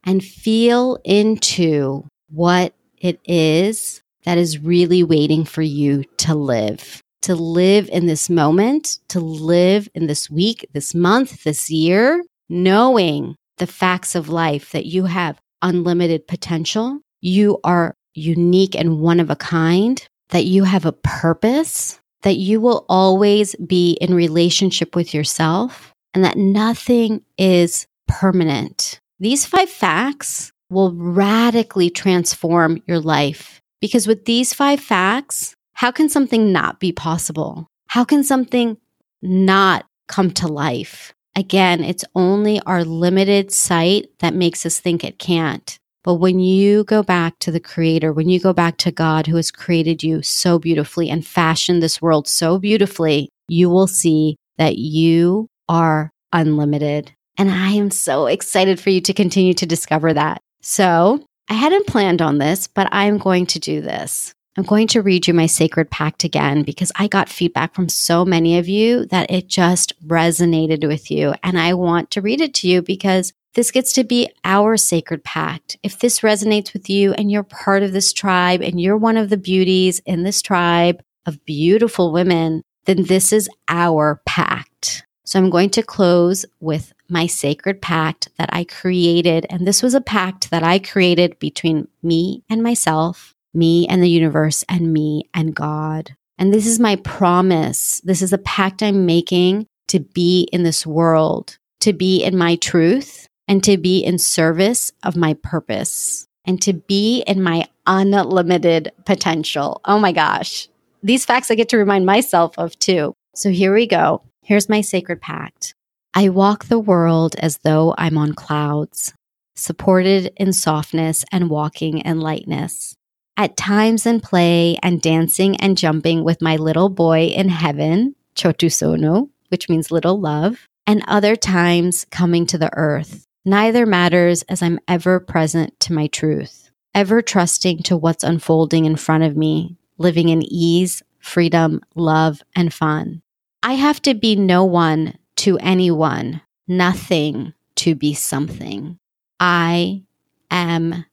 And 0.06 0.24
feel 0.24 0.98
into 1.04 2.08
what 2.30 2.74
it 2.98 3.20
is 3.26 4.02
that 4.24 4.38
is 4.38 4.58
really 4.58 5.04
waiting 5.04 5.46
for 5.46 5.62
you 5.62 6.04
to 6.18 6.34
live, 6.34 7.04
to 7.24 7.36
live 7.36 7.90
in 7.90 8.06
this 8.06 8.30
moment, 8.30 9.00
to 9.10 9.20
live 9.20 9.90
in 9.94 10.08
this 10.08 10.30
week, 10.30 10.68
this 10.74 10.96
month, 10.96 11.44
this 11.44 11.70
year, 11.70 12.24
knowing 12.50 13.36
the 13.58 13.68
facts 13.68 14.16
of 14.16 14.30
life 14.30 14.72
that 14.72 14.86
you 14.86 15.06
have 15.06 15.40
unlimited 15.62 16.28
potential, 16.28 17.00
you 17.22 17.60
are 17.64 17.94
unique 18.14 18.76
and 18.76 19.00
one 19.00 19.20
of 19.20 19.30
a 19.30 19.36
kind, 19.36 20.06
that 20.30 20.46
you 20.46 20.64
have 20.64 20.86
a 20.86 20.92
purpose, 20.94 22.00
that 22.22 22.36
you 22.38 22.62
will 22.62 22.86
always 22.90 23.56
be 23.56 23.94
in 23.94 24.14
relationship 24.14 24.96
with 24.96 25.14
yourself, 25.14 25.94
and 26.14 26.24
that 26.24 26.38
nothing 26.38 27.22
is 27.38 27.86
permanent. 28.08 29.00
These 29.20 29.46
five 29.46 29.70
facts 29.70 30.52
will 30.70 30.94
radically 30.94 31.90
transform 31.90 32.82
your 32.88 33.00
life 33.00 33.60
because 33.82 34.08
with 34.08 34.26
these 34.26 34.54
five 34.54 34.80
facts, 34.80 35.56
how 35.80 35.92
can 35.92 36.10
something 36.10 36.52
not 36.52 36.82
be 36.82 36.92
possible? 36.92 37.66
How 37.88 38.04
can 38.04 38.22
something 38.26 38.76
not 39.22 39.86
come 40.10 40.32
to 40.32 40.46
life? 40.50 41.14
Again, 41.38 41.86
it's 41.86 42.04
only 42.16 42.60
our 42.66 42.84
limited 42.84 43.54
sight 43.54 44.10
that 44.20 44.34
makes 44.34 44.66
us 44.66 44.78
think 44.78 45.06
it 45.06 45.20
can't. 45.20 45.80
But 46.04 46.16
when 46.16 46.42
you 46.42 46.84
go 46.84 47.02
back 47.02 47.40
to 47.40 47.52
the 47.52 47.62
creator, 47.62 48.12
when 48.12 48.28
you 48.28 48.42
go 48.42 48.52
back 48.52 48.76
to 48.80 48.92
God 48.92 49.26
who 49.26 49.38
has 49.38 49.52
created 49.52 50.04
you 50.04 50.22
so 50.22 50.60
beautifully 50.60 51.10
and 51.10 51.26
fashioned 51.26 51.82
this 51.82 52.02
world 52.02 52.28
so 52.28 52.60
beautifully, 52.60 53.30
you 53.48 53.70
will 53.70 53.88
see 53.88 54.36
that 54.58 54.78
you 54.78 55.48
are 55.70 56.12
unlimited. 56.34 57.14
And 57.38 57.50
I 57.50 57.70
am 57.70 57.90
so 57.90 58.26
excited 58.26 58.82
for 58.82 58.90
you 58.90 59.00
to 59.00 59.14
continue 59.14 59.54
to 59.54 59.66
discover 59.66 60.12
that. 60.12 60.42
So 60.62 61.24
I 61.48 61.54
hadn't 61.54 61.88
planned 61.88 62.22
on 62.22 62.38
this, 62.38 62.68
but 62.68 62.90
I'm 62.92 63.18
going 63.18 63.46
to 63.46 63.60
do 63.60 63.80
this. 63.80 64.34
I'm 64.60 64.66
going 64.66 64.88
to 64.88 65.02
read 65.02 65.26
you 65.26 65.34
my 65.34 65.46
sacred 65.46 65.90
pact 65.90 66.26
again 66.26 66.64
because 66.64 66.92
I 66.98 67.08
got 67.08 67.30
feedback 67.30 67.74
from 67.74 67.88
so 67.88 68.26
many 68.26 68.58
of 68.58 68.68
you 68.68 69.06
that 69.06 69.32
it 69.32 69.48
just 69.48 69.94
resonated 70.06 70.86
with 70.86 71.10
you. 71.10 71.34
And 71.44 71.58
I 71.58 71.74
want 71.76 72.12
to 72.12 72.22
read 72.22 72.42
it 72.42 72.54
to 72.56 72.68
you 72.68 72.82
because 72.82 73.32
this 73.54 73.72
gets 73.72 73.94
to 73.94 74.04
be 74.04 74.30
our 74.44 74.76
sacred 74.76 75.24
pact. 75.24 75.78
If 75.82 76.00
this 76.00 76.20
resonates 76.20 76.74
with 76.74 76.90
you 76.90 77.14
and 77.14 77.32
you're 77.32 77.44
part 77.44 77.84
of 77.84 77.94
this 77.94 78.12
tribe 78.12 78.62
and 78.62 78.82
you're 78.82 78.98
one 78.98 79.16
of 79.16 79.30
the 79.30 79.38
beauties 79.38 80.02
in 80.06 80.24
this 80.24 80.42
tribe 80.42 81.02
of 81.26 81.46
beautiful 81.46 82.12
women, 82.12 82.62
then 82.84 83.04
this 83.04 83.32
is 83.32 83.50
our 83.70 84.22
pact. 84.26 85.06
So 85.24 85.40
I'm 85.40 85.50
going 85.50 85.70
to 85.70 85.84
close 85.84 86.46
with 86.60 86.92
my 87.08 87.28
sacred 87.28 87.82
pact 87.82 88.28
that 88.38 88.50
I 88.52 88.66
created. 88.66 89.46
And 89.50 89.66
this 89.66 89.82
was 89.82 89.94
a 89.94 90.02
pact 90.02 90.52
that 90.52 90.64
I 90.64 90.80
created 90.80 91.40
between 91.40 91.88
me 92.04 92.44
and 92.50 92.62
myself, 92.62 93.36
me 93.54 93.88
and 93.88 94.02
the 94.02 94.10
universe, 94.10 94.64
and 94.70 94.94
me 94.94 95.30
and 95.34 95.56
God. 95.56 96.16
And 96.38 96.54
this 96.54 96.66
is 96.66 96.80
my 96.80 96.96
promise. 96.98 98.02
This 98.02 98.22
is 98.22 98.32
a 98.32 98.38
pact 98.38 98.82
I'm 98.82 99.06
making 99.06 99.68
to 99.90 100.00
be 100.00 100.48
in 100.54 100.64
this 100.64 100.86
world, 100.86 101.58
to 101.82 101.94
be 101.94 102.24
in 102.24 102.38
my 102.38 102.56
truth, 102.56 103.28
and 103.48 103.64
to 103.64 103.78
be 103.78 104.00
in 104.00 104.20
service 104.20 104.92
of 105.04 105.16
my 105.16 105.34
purpose, 105.34 106.28
and 106.46 106.62
to 106.62 106.74
be 106.74 107.24
in 107.28 107.42
my 107.42 107.68
unlimited 107.88 108.92
potential. 109.06 109.82
Oh 109.86 110.00
my 110.00 110.12
gosh. 110.12 110.70
These 111.02 111.26
facts 111.26 111.50
I 111.50 111.56
get 111.56 111.70
to 111.70 111.78
remind 111.78 112.06
myself 112.06 112.58
of 112.60 112.78
too. 112.78 113.14
So 113.36 113.50
here 113.50 113.74
we 113.74 113.88
go. 113.88 114.22
Here's 114.44 114.70
my 114.70 114.82
sacred 114.82 115.22
pact. 115.22 115.74
I 116.14 116.30
walk 116.30 116.66
the 116.66 116.80
world 116.80 117.36
as 117.40 117.60
though 117.60 117.94
I'm 117.98 118.18
on 118.18 118.34
clouds, 118.34 119.14
supported 119.56 120.32
in 120.38 120.54
softness 120.54 121.26
and 121.32 121.50
walking 121.50 122.00
in 122.00 122.20
lightness. 122.20 122.96
At 123.40 123.56
times 123.56 124.06
in 124.06 124.20
play 124.20 124.78
and 124.84 125.02
dancing 125.02 125.56
and 125.62 125.78
jumping 125.78 126.26
with 126.26 126.42
my 126.42 126.58
little 126.58 126.90
boy 126.90 127.28
in 127.28 127.48
heaven, 127.48 128.16
Chotusono, 128.36 129.30
which 129.48 129.70
means 129.70 129.92
little 129.92 130.20
love, 130.20 130.68
and 130.86 131.06
other 131.08 131.38
times 131.38 132.06
coming 132.12 132.46
to 132.48 132.58
the 132.58 132.70
earth. 132.76 133.26
Neither 133.46 133.86
matters 133.86 134.42
as 134.50 134.62
I'm 134.62 134.78
ever 134.90 135.22
present 135.22 135.80
to 135.80 135.94
my 135.94 136.08
truth, 136.08 136.70
ever 136.94 137.22
trusting 137.22 137.84
to 137.84 137.96
what's 137.96 138.26
unfolding 138.26 138.84
in 138.84 138.98
front 138.98 139.24
of 139.24 139.38
me, 139.38 139.78
living 139.98 140.28
in 140.28 140.44
ease, 140.44 141.02
freedom, 141.20 141.80
love, 141.96 142.42
and 142.58 142.74
fun. 142.74 143.22
I 143.64 143.76
have 143.76 144.02
to 144.02 144.16
be 144.16 144.36
no 144.36 144.66
one 144.66 145.18
to 145.38 145.58
anyone, 145.60 146.42
nothing 146.68 147.54
to 147.76 147.96
be 147.96 148.14
something. 148.14 149.00
I 149.40 150.04
am 150.52 151.06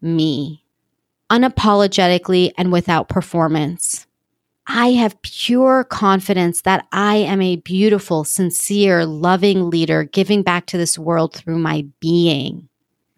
me, 0.00 0.63
unapologetically 1.30 2.52
and 2.56 2.72
without 2.72 3.08
performance. 3.08 4.06
I 4.66 4.92
have 4.92 5.20
pure 5.22 5.84
confidence 5.84 6.62
that 6.62 6.86
I 6.90 7.16
am 7.16 7.42
a 7.42 7.56
beautiful, 7.56 8.24
sincere, 8.24 9.04
loving 9.04 9.68
leader 9.68 10.04
giving 10.04 10.42
back 10.42 10.66
to 10.66 10.78
this 10.78 10.98
world 10.98 11.34
through 11.34 11.58
my 11.58 11.86
being, 12.00 12.68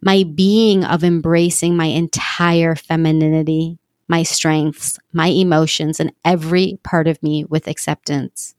my 0.02 0.24
being 0.24 0.84
of 0.84 1.04
embracing 1.04 1.76
my 1.76 1.86
entire 1.86 2.74
femininity, 2.74 3.78
my 4.08 4.24
strengths, 4.24 4.98
my 5.12 5.28
emotions, 5.28 6.00
and 6.00 6.12
every 6.24 6.78
part 6.82 7.06
of 7.06 7.22
me 7.22 7.44
with 7.44 7.68
acceptance 7.68 8.56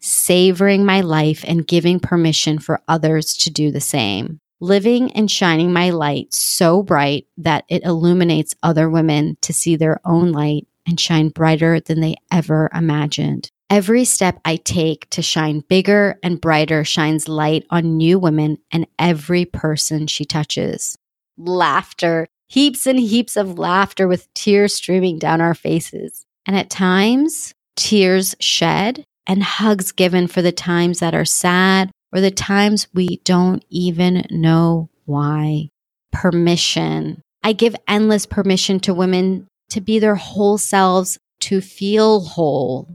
savoring 0.00 0.84
my 0.84 1.02
life 1.02 1.44
and 1.46 1.66
giving 1.66 2.00
permission 2.00 2.58
for 2.58 2.82
others 2.88 3.34
to 3.36 3.50
do 3.50 3.70
the 3.70 3.80
same. 3.80 4.40
Living 4.62 5.10
and 5.12 5.30
shining 5.30 5.72
my 5.72 5.88
light 5.88 6.34
so 6.34 6.82
bright 6.82 7.26
that 7.38 7.64
it 7.68 7.82
illuminates 7.82 8.54
other 8.62 8.90
women 8.90 9.38
to 9.40 9.54
see 9.54 9.74
their 9.74 9.98
own 10.04 10.32
light 10.32 10.66
and 10.86 11.00
shine 11.00 11.30
brighter 11.30 11.80
than 11.80 12.00
they 12.00 12.16
ever 12.30 12.70
imagined. 12.74 13.50
Every 13.70 14.04
step 14.04 14.38
I 14.44 14.56
take 14.56 15.08
to 15.10 15.22
shine 15.22 15.60
bigger 15.68 16.18
and 16.22 16.40
brighter 16.40 16.84
shines 16.84 17.28
light 17.28 17.64
on 17.70 17.96
new 17.96 18.18
women 18.18 18.58
and 18.70 18.86
every 18.98 19.46
person 19.46 20.06
she 20.06 20.24
touches. 20.26 20.96
Laughter, 21.38 22.26
heaps 22.48 22.86
and 22.86 22.98
heaps 22.98 23.36
of 23.36 23.58
laughter 23.58 24.06
with 24.08 24.32
tears 24.34 24.74
streaming 24.74 25.18
down 25.18 25.40
our 25.40 25.54
faces. 25.54 26.26
And 26.46 26.54
at 26.54 26.68
times, 26.68 27.54
tears 27.76 28.34
shed 28.40 29.04
and 29.26 29.42
hugs 29.42 29.92
given 29.92 30.26
for 30.26 30.42
the 30.42 30.52
times 30.52 30.98
that 30.98 31.14
are 31.14 31.24
sad 31.24 31.90
or 32.12 32.20
the 32.20 32.30
times 32.30 32.88
we 32.94 33.20
don't 33.24 33.64
even 33.70 34.26
know 34.30 34.88
why. 35.04 35.68
Permission. 36.12 37.22
I 37.42 37.52
give 37.52 37.76
endless 37.88 38.26
permission 38.26 38.80
to 38.80 38.94
women 38.94 39.46
to 39.70 39.80
be 39.80 39.98
their 39.98 40.16
whole 40.16 40.58
selves, 40.58 41.18
to 41.40 41.60
feel 41.60 42.20
whole. 42.20 42.88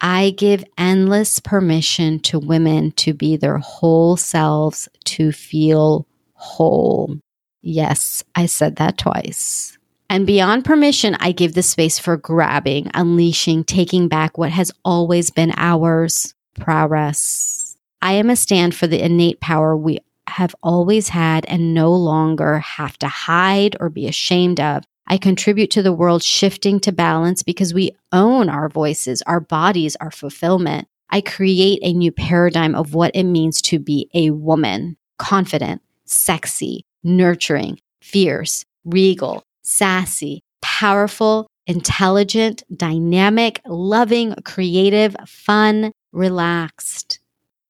I 0.00 0.30
give 0.30 0.64
endless 0.76 1.38
permission 1.38 2.18
to 2.20 2.38
women 2.38 2.90
to 2.92 3.14
be 3.14 3.36
their 3.36 3.58
whole 3.58 4.16
selves, 4.16 4.88
to 5.04 5.30
feel 5.30 6.06
whole. 6.34 7.18
Yes, 7.62 8.24
I 8.34 8.46
said 8.46 8.76
that 8.76 8.98
twice. 8.98 9.78
And 10.10 10.26
beyond 10.26 10.64
permission, 10.64 11.16
I 11.20 11.32
give 11.32 11.54
the 11.54 11.62
space 11.62 11.98
for 11.98 12.16
grabbing, 12.16 12.90
unleashing, 12.92 13.64
taking 13.64 14.08
back 14.08 14.36
what 14.36 14.50
has 14.50 14.72
always 14.84 15.30
been 15.30 15.54
ours 15.56 16.34
prowess. 16.58 17.61
I 18.02 18.14
am 18.14 18.30
a 18.30 18.36
stand 18.36 18.74
for 18.74 18.88
the 18.88 19.02
innate 19.02 19.40
power 19.40 19.76
we 19.76 20.00
have 20.26 20.56
always 20.60 21.10
had 21.10 21.46
and 21.46 21.72
no 21.72 21.94
longer 21.94 22.58
have 22.58 22.98
to 22.98 23.06
hide 23.06 23.76
or 23.78 23.90
be 23.90 24.08
ashamed 24.08 24.58
of. 24.58 24.82
I 25.06 25.18
contribute 25.18 25.70
to 25.72 25.82
the 25.82 25.92
world 25.92 26.24
shifting 26.24 26.80
to 26.80 26.90
balance 26.90 27.44
because 27.44 27.72
we 27.72 27.92
own 28.10 28.48
our 28.48 28.68
voices, 28.68 29.22
our 29.22 29.38
bodies, 29.38 29.94
our 29.96 30.10
fulfillment. 30.10 30.88
I 31.10 31.20
create 31.20 31.78
a 31.82 31.92
new 31.92 32.10
paradigm 32.10 32.74
of 32.74 32.92
what 32.92 33.12
it 33.14 33.24
means 33.24 33.62
to 33.62 33.78
be 33.78 34.10
a 34.14 34.30
woman 34.30 34.96
confident, 35.18 35.80
sexy, 36.04 36.84
nurturing, 37.04 37.78
fierce, 38.00 38.64
regal, 38.84 39.44
sassy, 39.62 40.42
powerful, 40.60 41.46
intelligent, 41.68 42.64
dynamic, 42.74 43.60
loving, 43.64 44.34
creative, 44.44 45.14
fun, 45.26 45.92
relaxed, 46.12 47.20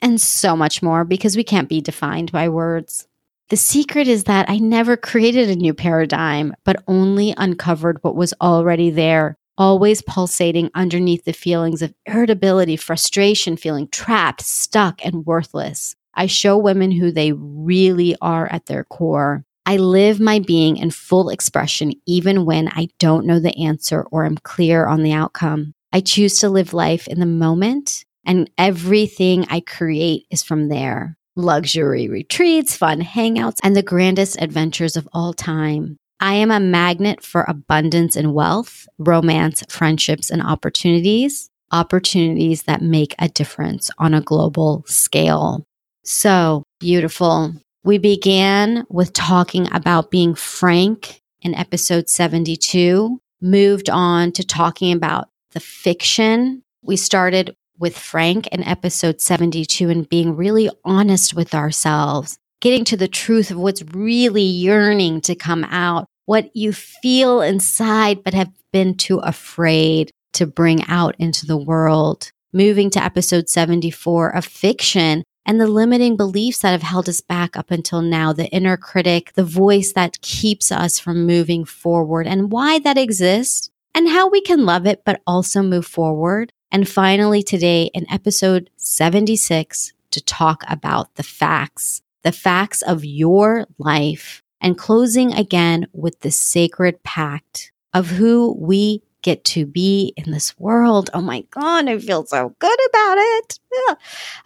and 0.03 0.21
so 0.21 0.55
much 0.55 0.83
more 0.83 1.05
because 1.05 1.37
we 1.37 1.45
can't 1.45 1.69
be 1.69 1.81
defined 1.81 2.31
by 2.33 2.49
words. 2.49 3.07
The 3.49 3.57
secret 3.57 4.09
is 4.09 4.25
that 4.25 4.49
I 4.51 4.59
never 4.59 4.97
created 4.97 5.49
a 5.49 5.57
new 5.57 5.75
paradigm, 5.75 6.55
but 6.65 6.83
only 6.89 7.35
uncovered 7.37 7.99
what 8.03 8.17
was 8.17 8.35
already 8.41 8.91
there, 8.91 9.37
always 9.57 10.03
pulsating 10.03 10.71
underneath 10.75 11.25
the 11.25 11.33
feelings 11.33 11.83
of 11.83 11.95
irritability, 12.07 12.77
frustration, 12.77 13.57
feeling 13.57 13.89
trapped, 13.89 14.43
stuck, 14.43 15.05
and 15.05 15.27
worthless. 15.27 15.95
I 16.15 16.27
show 16.27 16.59
women 16.59 16.91
who 16.91 17.11
they 17.11 17.33
really 17.33 18.17
are 18.21 18.51
at 18.51 18.67
their 18.67 18.85
core. 18.85 19.45
I 19.65 19.77
live 19.77 20.19
my 20.19 20.41
being 20.41 20.77
in 20.77 20.91
full 20.91 21.31
expression 21.31 21.93
even 22.07 22.45
when 22.45 22.69
I 22.69 22.89
don't 22.99 23.27
know 23.27 23.39
the 23.39 23.57
answer 23.57 24.03
or 24.11 24.25
am 24.25 24.37
clear 24.39 24.87
on 24.87 25.03
the 25.03 25.13
outcome. 25.13 25.75
I 25.93 26.01
choose 26.01 26.39
to 26.39 26.49
live 26.49 26.73
life 26.73 27.07
in 27.07 27.21
the 27.21 27.27
moment, 27.27 28.05
and 28.25 28.51
everything 28.59 29.47
I 29.49 29.61
create 29.61 30.27
is 30.31 30.43
from 30.43 30.69
there 30.69 31.17
luxury 31.35 32.09
retreats, 32.09 32.77
fun 32.77 33.01
hangouts, 33.01 33.59
and 33.63 33.75
the 33.75 33.83
grandest 33.83 34.41
adventures 34.41 34.97
of 34.97 35.09
all 35.13 35.33
time. 35.33 35.97
I 36.21 36.35
am 36.35 36.51
a 36.51 36.61
magnet 36.61 37.25
for 37.25 37.45
abundance 37.49 38.17
and 38.17 38.35
wealth, 38.35 38.87
romance, 38.99 39.65
friendships, 39.69 40.31
and 40.31 40.43
opportunities, 40.43 41.51
opportunities 41.73 42.65
that 42.65 42.83
make 42.83 43.15
a 43.19 43.29
difference 43.29 43.91
on 43.99 44.15
a 44.15 44.21
global 44.21 44.85
scale. 44.87 45.65
So 46.05 46.65
beautiful. 46.79 47.55
We 47.83 47.99
began 47.99 48.87
with 48.89 49.13
talking 49.13 49.73
about 49.73 50.11
being 50.11 50.35
frank 50.35 51.21
in 51.41 51.55
episode 51.55 52.09
72, 52.09 53.19
moved 53.41 53.91
on 53.91 54.31
to 54.33 54.47
talking 54.47 54.93
about 54.93 55.29
the 55.53 55.61
fiction. 55.61 56.63
We 56.83 56.97
started 56.97 57.57
with 57.83 57.99
Frank 57.99 58.47
in 58.47 58.63
episode 58.63 59.21
72 59.21 59.91
and 59.91 60.09
being 60.09 60.37
really 60.37 60.71
honest 60.85 61.35
with 61.35 61.53
ourselves, 61.53 62.39
getting 62.61 62.85
to 62.85 62.97
the 62.97 63.09
truth 63.09 63.51
of 63.51 63.59
what's 63.59 63.83
really 63.93 64.45
yearning 64.45 65.21
to 65.23 65.35
come 65.35 65.65
out, 65.65 66.07
what 66.27 66.55
you 66.55 66.73
feel 66.73 67.43
inside 67.43 68.23
but 68.23 68.35
have 68.35 68.53
been 68.73 68.97
too 68.97 69.19
afraid 69.19 70.13
to 70.33 70.47
bring 70.47 70.85
out 70.87 71.17
into 71.19 71.45
the 71.45 71.57
world. 71.57 72.31
Moving 72.53 72.89
to 72.91 73.03
episode 73.03 73.49
74 73.49 74.37
of 74.37 74.45
fiction 74.45 75.25
and 75.45 75.61
the 75.61 75.67
limiting 75.67 76.17
beliefs 76.17 76.61
that 76.61 76.71
have 76.71 76.83
held 76.83 77.09
us 77.09 77.21
back 77.21 77.57
up 77.57 77.73
until 77.73 78.01
now, 78.01 78.33
the 78.33 78.47
inner 78.51 78.77
critic, 78.77 79.33
the 79.33 79.43
voice 79.43 79.93
that 79.95 80.21
keeps 80.21 80.71
us 80.71 81.01
from 81.01 81.27
moving 81.27 81.65
forward 81.65 82.29
and 82.29 82.53
why 82.53 82.79
that 82.79 82.97
exists 82.97 83.71
and 83.93 84.09
how 84.09 84.29
we 84.29 84.41
can 84.41 84.65
love 84.65 84.87
it, 84.87 85.03
but 85.05 85.21
also 85.27 85.63
move 85.63 85.85
forward. 85.85 86.53
And 86.73 86.89
finally, 86.89 87.43
today 87.43 87.91
in 87.93 88.11
episode 88.11 88.71
76, 88.79 89.93
to 90.11 90.21
talk 90.23 90.65
about 90.69 91.15
the 91.17 91.23
facts, 91.23 92.01
the 92.23 92.33
facts 92.33 92.81
of 92.81 93.05
your 93.05 93.67
life, 93.77 94.43
and 94.59 94.79
closing 94.79 95.35
again 95.35 95.87
with 95.93 96.21
the 96.21 96.31
sacred 96.31 97.03
pact 97.03 97.73
of 97.93 98.09
who 98.09 98.57
we 98.59 99.03
get 99.21 99.45
to 99.45 99.67
be 99.67 100.15
in 100.17 100.33
this 100.33 100.59
world. 100.59 101.11
Oh 101.13 101.21
my 101.21 101.43
God, 101.51 101.89
I 101.89 101.99
feel 101.99 102.25
so 102.25 102.57
good 102.59 102.79
about 102.89 103.19
it. 103.19 103.59
Yeah. 103.71 103.95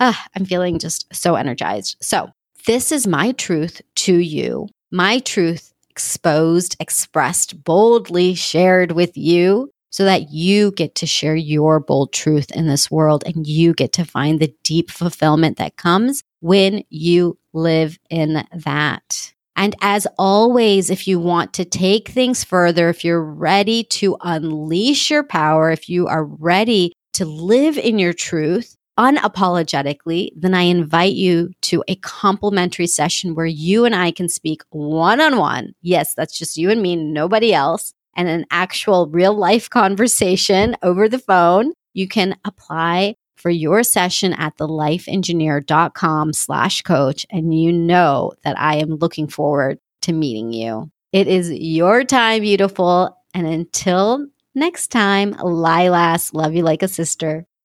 Uh, 0.01 0.15
I'm 0.35 0.47
feeling 0.47 0.81
just 0.81 1.07
so 1.15 1.37
energized. 1.37 1.97
So, 2.01 2.31
this 2.67 2.91
is 2.91 3.07
my 3.07 3.31
truth 3.33 3.81
to 3.95 4.17
you, 4.17 4.69
my 4.91 5.21
truth 5.21 5.73
exposed, 5.91 6.77
expressed, 6.81 7.62
boldly 7.62 8.35
shared 8.35 8.91
with 8.93 9.17
you 9.17 9.71
so 9.90 10.05
that 10.05 10.31
you 10.31 10.72
get 10.72 10.94
to 10.96 11.07
share 11.07 11.37
your 11.37 11.81
bold 11.81 12.12
truth 12.12 12.51
in 12.53 12.66
this 12.66 12.90
world 12.90 13.22
and 13.27 13.46
you 13.46 13.72
get 13.72 13.92
to 13.94 14.05
find 14.05 14.40
the 14.40 14.55
deep 14.62 14.90
fulfillment 14.90 15.57
that 15.57 15.77
comes 15.77 16.22
when 16.40 16.83
you 16.90 17.38
live 17.53 17.99
in 18.11 18.46
that. 18.53 19.33
And 19.57 19.75
as 19.81 20.07
always, 20.18 20.90
if 20.90 21.09
you 21.09 21.18
want 21.18 21.55
to 21.55 21.64
take 21.64 22.09
things 22.09 22.44
further, 22.44 22.90
if 22.90 23.05
you're 23.05 23.25
ready 23.25 23.85
to 23.85 24.16
unleash 24.20 25.11
your 25.11 25.25
power, 25.25 25.70
if 25.70 25.88
you 25.88 26.07
are 26.07 26.25
ready 26.25 26.92
to 27.14 27.25
live 27.25 27.79
in 27.79 27.99
your 27.99 28.12
truth, 28.12 28.77
unapologetically, 28.99 30.31
then 30.37 30.55
I 30.55 30.62
invite 30.62 31.14
you 31.14 31.51
to 31.62 31.83
a 31.88 31.96
complimentary 31.96 32.87
session 32.87 33.35
where 33.35 33.46
you 33.46 33.85
and 33.85 33.94
I 33.94 34.11
can 34.11 34.29
speak 34.29 34.62
one 34.70 35.20
on 35.20 35.38
one. 35.38 35.75
Yes, 35.83 36.14
that's 36.14 36.38
just 36.38 36.57
you 36.57 36.70
and 36.70 36.83
me, 36.83 36.96
nobody 36.96 37.55
else 37.55 37.92
and 38.16 38.29
an 38.29 38.46
actual 38.50 39.07
real 39.09 39.35
life 39.35 39.70
conversation 39.70 40.76
over 40.83 41.09
the 41.09 41.18
phone, 41.18 41.72
you 41.94 42.09
can 42.09 42.37
apply 42.44 43.14
for 43.37 43.50
your 43.50 43.83
session 43.83 44.33
at 44.33 44.57
thelifeengineer.com 44.57 46.33
slash 46.33 46.83
coach. 46.83 47.26
And 47.31 47.55
you 47.55 47.72
know 47.72 48.33
that 48.42 48.59
I 48.59 48.76
am 48.76 48.96
looking 48.96 49.29
forward 49.29 49.79
to 50.02 50.12
meeting 50.12 50.52
you. 50.52 50.90
It 51.12 51.29
is 51.29 51.52
your 51.52 52.02
time, 52.02 52.42
beautiful. 52.42 53.16
And 53.35 53.46
until 53.46 54.26
next 54.55 54.88
time, 54.88 55.35
Lilas, 55.35 56.35
love 56.35 56.55
you 56.55 56.62
like 56.62 56.83
a 56.83 56.88
sister. 56.88 57.46